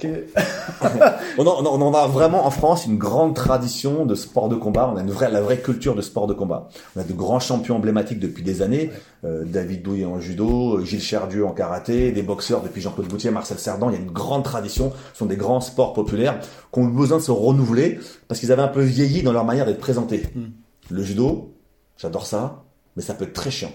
[1.38, 4.90] On en, on en a vraiment en France une grande tradition de sport de combat.
[4.92, 6.68] On a une vraie, la vraie culture de sport de combat.
[6.96, 8.90] On a de grands champions emblématiques depuis des années.
[9.24, 13.30] Euh, David Douillet en judo, euh, Gilles Cherdieu en karaté, des boxeurs depuis Jean-Claude Boutier,
[13.30, 13.90] Marcel Cerdan.
[13.90, 14.92] Il y a une grande tradition.
[15.12, 16.40] Ce sont des grands sports populaires
[16.72, 17.98] qui ont besoin de se renouveler
[18.28, 20.24] parce qu'ils avaient un peu vieilli dans leur manière d'être présentés.
[20.34, 20.44] Mm.
[20.90, 21.54] Le judo,
[21.96, 22.64] j'adore ça,
[22.96, 23.72] mais ça peut être très chiant.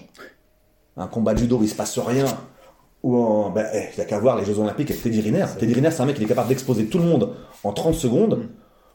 [0.96, 2.26] Un combat de judo il se passe rien,
[3.08, 5.46] ou en, ben, il y a qu'à voir les Jeux Olympiques avec Teddy Riner.
[5.58, 7.34] Teddy Riner, c'est un mec qui est capable d'exposer tout le monde
[7.64, 8.38] en 30 secondes.
[8.38, 8.48] Mm.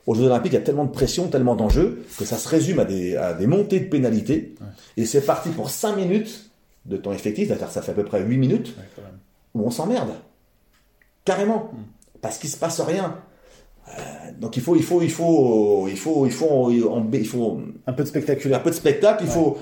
[0.05, 2.79] Aux Jeux Olympiques, il y a tellement de pression, tellement d'enjeux, que ça se résume
[2.79, 4.53] à des, à des montées de pénalités.
[4.97, 6.51] Et c'est parti pour 5 minutes
[6.85, 9.03] de temps effectif, c'est-à-dire ça fait à peu près 8 minutes, Ouais,
[9.55, 10.11] où on s'emmerde.
[11.25, 11.71] Carrément.
[11.73, 11.77] Mm.
[12.21, 13.17] Parce qu'il se passe rien.
[13.87, 13.91] Euh,
[14.39, 17.61] donc il faut, il faut, il faut, il faut, il faut, il faut, il faut
[17.87, 18.61] Un peu de un spectaculaire.
[18.61, 19.57] peu de spectacle, il faut,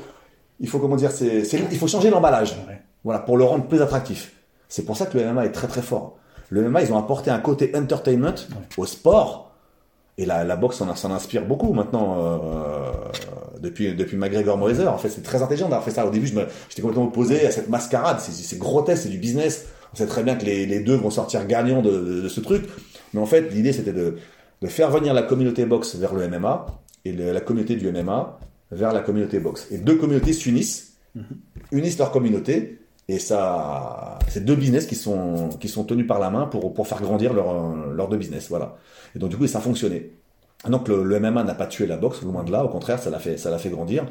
[0.59, 1.41] il faut comment dire, c'est,
[1.71, 2.55] il faut changer l'emballage.
[3.03, 4.33] Voilà, pour le rendre plus attractif.
[4.71, 6.17] C'est pour ça que le MMA est très très fort.
[6.49, 8.35] Le MMA, ils ont apporté un côté entertainment
[8.77, 9.51] au sport.
[10.17, 12.91] Et la, la boxe s'en, s'en inspire beaucoup maintenant euh,
[13.59, 14.87] depuis, depuis McGregor Moiser.
[14.87, 16.05] En fait, c'est très intelligent d'avoir fait ça.
[16.05, 18.19] Au début, j'étais complètement opposé à cette mascarade.
[18.19, 19.65] C'est, c'est grotesque, c'est du business.
[19.93, 22.39] On sait très bien que les, les deux vont sortir gagnants de, de- de ce
[22.39, 22.63] truc.
[23.13, 24.17] Mais en fait, l'idée, c'était de,
[24.61, 26.65] de faire venir la communauté boxe vers le MMA
[27.05, 28.39] et le- la communauté du MMA
[28.71, 29.67] vers la communauté boxe.
[29.71, 30.93] Et deux communautés s'unissent,
[31.71, 36.29] unissent leur communauté et ça, c'est deux business qui sont, qui sont tenus par la
[36.29, 38.77] main pour, pour faire grandir leur, leurs deux business, voilà.
[39.15, 40.11] Et donc, du coup, ça a fonctionné.
[40.69, 43.09] Donc, le, le MMA n'a pas tué la boxe, loin de là, au contraire, ça
[43.09, 44.05] l'a fait, ça l'a fait grandir.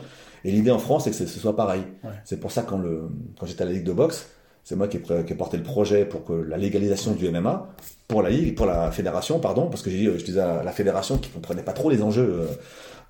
[0.44, 1.82] Et l'idée en France, c'est que ce soit pareil.
[2.02, 2.10] Ouais.
[2.24, 4.26] C'est pour ça, quand le, quand j'étais à la Ligue de boxe,
[4.64, 7.68] c'est moi qui ai, qui ai porté le projet pour que la légalisation du MMA,
[8.08, 10.62] pour la Ligue, pour la fédération, pardon, parce que j'ai dit, euh, je disais à
[10.62, 12.40] la fédération qui comprenait pas trop les enjeux,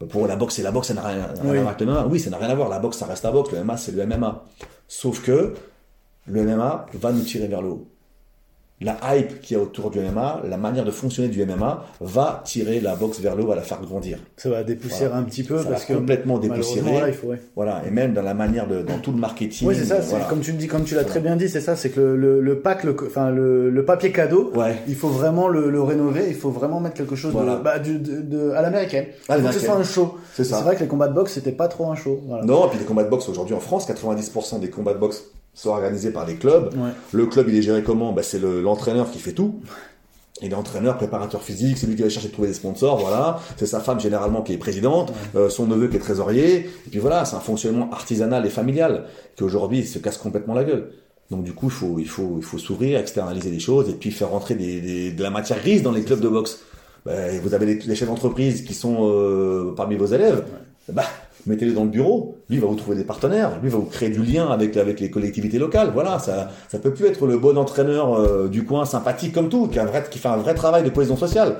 [0.02, 1.58] euh, pour la boxe, c'est la boxe, ça n'a rien, rien Oui.
[1.58, 2.06] à voir avec le MMA.
[2.10, 2.68] Oui, ça n'a rien à voir.
[2.68, 3.52] La boxe, ça reste la boxe.
[3.52, 4.44] Le MMA, c'est le MMA.
[4.88, 5.54] Sauf que
[6.26, 7.86] le MMA va nous tirer vers le haut.
[8.82, 12.40] la hype qu'il y a autour du MMA, la manière de fonctionner du MMA va
[12.46, 14.18] tirer la boxe vers le haut, va la faire grandir.
[14.38, 16.98] Ça va dépoussiérer un petit peu Ça parce va que complètement dépoussiérer.
[16.98, 17.36] là.
[17.56, 19.68] Voilà, et même dans la manière de, dans tout le marketing.
[19.68, 19.98] Oui, c'est ça.
[20.00, 20.24] voilà.
[20.24, 21.76] Comme tu dis, comme tu l'as très bien dit, c'est ça.
[21.76, 24.76] C'est que le, le, le pack, le, enfin le, le papier cadeau, Ouais.
[24.88, 26.24] il faut vraiment le, rénover.
[26.28, 29.06] Il faut vraiment mettre quelque chose de, bah, du- de, de- à l'américaine.
[29.28, 30.16] À Il faut que ce soit un show.
[30.32, 32.22] C'est vrai que les combats de boxe c'était pas trop un show.
[32.44, 35.24] Non, et puis les combats de boxe aujourd'hui en France, 90% des combats de boxe
[35.54, 36.72] sont organisés par des clubs.
[36.74, 36.90] Ouais.
[37.12, 38.12] Le club, il est géré comment?
[38.12, 39.60] Bah, C'est le- l'entraîneur qui fait tout.
[40.42, 43.40] Il est entraîneur, préparateur physique, c'est lui qui va chercher de trouver des sponsors, voilà.
[43.58, 46.60] C'est sa femme généralement qui est présidente, euh, son neveu qui est trésorier.
[46.86, 49.04] Et puis voilà, c'est un fonctionnement artisanal et familial
[49.36, 50.92] qui aujourd'hui se casse complètement la gueule.
[51.30, 54.10] Donc du coup, il faut, il faut, il faut s'ouvrir, externaliser des choses et puis
[54.12, 56.60] faire rentrer des, des- de la matière grise dans les clubs de boxe.
[57.04, 60.44] Ben, vous avez les, les chefs d'entreprise qui sont euh, parmi vos élèves.
[60.90, 61.04] Bah,
[61.46, 62.36] mettez-les dans le bureau.
[62.48, 63.58] Lui va vous trouver des partenaires.
[63.62, 65.90] Lui va vous créer du lien avec avec les collectivités locales.
[65.92, 69.68] Voilà, ça ça peut plus être le bon entraîneur euh, du coin sympathique comme tout,
[69.68, 71.56] qui a un vrai qui fait un vrai travail de cohésion sociale.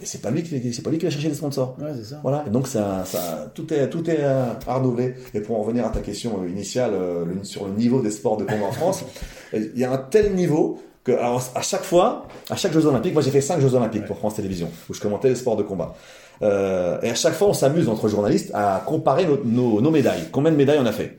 [0.00, 1.76] Et c'est pas lui qui c'est pas lui qui va chercher des sponsors.
[1.80, 2.20] Ouais, c'est ça.
[2.22, 5.14] Voilà, et donc ça, ça, tout est, tout est à renouveler.
[5.34, 8.12] Et pour en revenir à ta question euh, initiale euh, le- sur le niveau des
[8.12, 9.04] sports de combat en France,
[9.52, 13.14] il y a un tel niveau que, alors, à chaque fois, à chaque Jeux Olympiques,
[13.14, 15.64] moi j'ai fait cinq Jeux Olympiques pour France Télévisions, où je commentais les sports de
[15.64, 15.94] combat.
[16.42, 20.28] Euh, et à chaque fois, on s'amuse entre journalistes à comparer nos, nos, nos médailles.
[20.32, 21.18] Combien de médailles on a fait?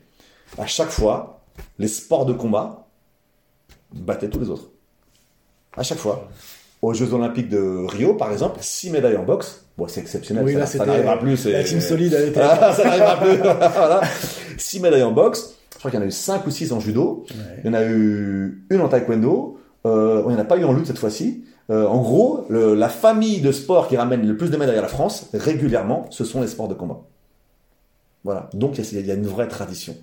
[0.58, 1.42] À chaque fois,
[1.80, 2.88] les sports de combat
[3.94, 4.70] battaient tous les autres.
[5.78, 6.28] À chaque fois.
[6.82, 9.66] Aux Jeux Olympiques de Rio, par exemple, six médailles en boxe.
[9.78, 10.44] Bon, c'est exceptionnel.
[10.44, 11.46] Oui, ça, là, ça c'était n'arrivera plus.
[11.46, 12.42] La team solide, elle était.
[12.42, 13.38] ah, ça n'arrivera plus.
[13.76, 14.02] voilà.
[14.58, 15.56] Six médailles en boxe.
[15.74, 17.26] Je crois qu'il y en a eu cinq ou six en judo.
[17.30, 17.60] Ouais.
[17.64, 19.60] Il y en a eu une en taekwondo.
[19.86, 21.44] Euh, il n'y en a pas eu en lutte cette fois-ci.
[21.70, 24.82] Euh, en gros, le- la famille de sports qui ramène le plus de médailles à
[24.82, 27.02] la France, régulièrement, ce sont les sports de combat.
[28.24, 28.50] Voilà.
[28.54, 29.96] Donc, il y y a une vraie tradition.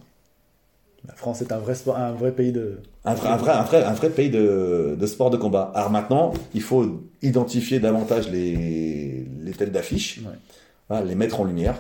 [1.07, 2.81] La France est un vrai sport, un vrai pays de.
[3.05, 5.71] Un vrai, un vrai, un vrai, un vrai pays de, de sport de combat.
[5.75, 10.33] Alors maintenant, il faut identifier davantage les, les têtes d'affiche, Ouais.
[10.89, 11.77] Voilà, les mettre en lumière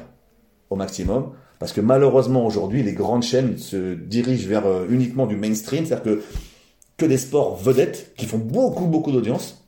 [0.71, 1.31] au maximum.
[1.59, 6.05] Parce que malheureusement aujourd'hui, les grandes chaînes se dirigent vers euh, uniquement du mainstream, c'est-à-dire
[6.05, 6.23] que
[6.97, 9.65] que des sports vedettes qui font beaucoup beaucoup d'audience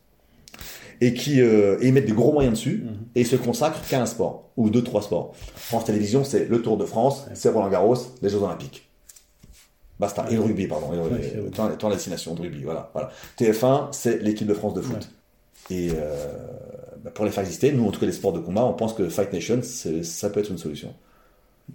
[1.01, 2.97] et qui euh, et ils mettent des gros moyens dessus Mhm.
[3.15, 5.33] et ils se consacrent qu'à un sport ou deux trois sports.
[5.55, 8.87] France Télévisions, c'est le Tour de France, c'est Roland Garros, les Jeux Olympiques.
[9.99, 10.27] Basta.
[10.31, 10.93] Et le rugby, pardon.
[10.93, 11.03] Et le-
[11.83, 12.91] Ouais, destination de rugby, voilà.
[12.95, 13.11] voilà.
[13.39, 15.11] TF1, c'est l'équipe de France de foot.
[15.69, 16.47] Et euh,
[17.05, 18.95] bah, pour les faire exister, nous, en tout cas les sports de combat, on pense
[18.95, 20.95] que Fight Nation, ça peut être une solution.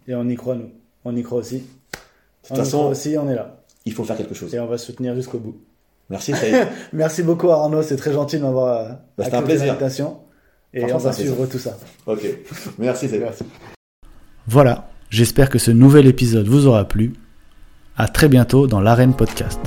[0.08, 0.72] Et on y croit, nous.
[1.06, 1.58] On y croit aussi.
[1.60, 3.62] De on toute y façon, croit aussi, on est là.
[3.86, 4.54] il faut faire quelque chose.
[4.56, 5.56] Et on va soutenir jusqu'au bout.
[6.10, 6.68] Merci, Saïd.
[6.94, 9.68] Merci beaucoup Arnaud, c'est très gentil de m'avoir euh, Bah, c'était un plaisir.
[9.68, 10.18] l'invitation.
[10.74, 11.34] Et on va plaisir.
[11.34, 11.78] suivre tout ça.
[12.06, 12.20] ok.
[12.78, 13.22] Merci, Saïd.
[13.22, 13.44] Merci.
[14.48, 17.14] Voilà, j'espère que ce nouvel épisode vous aura plu.
[17.98, 19.60] À très bientôt dans l'Arène Podcast.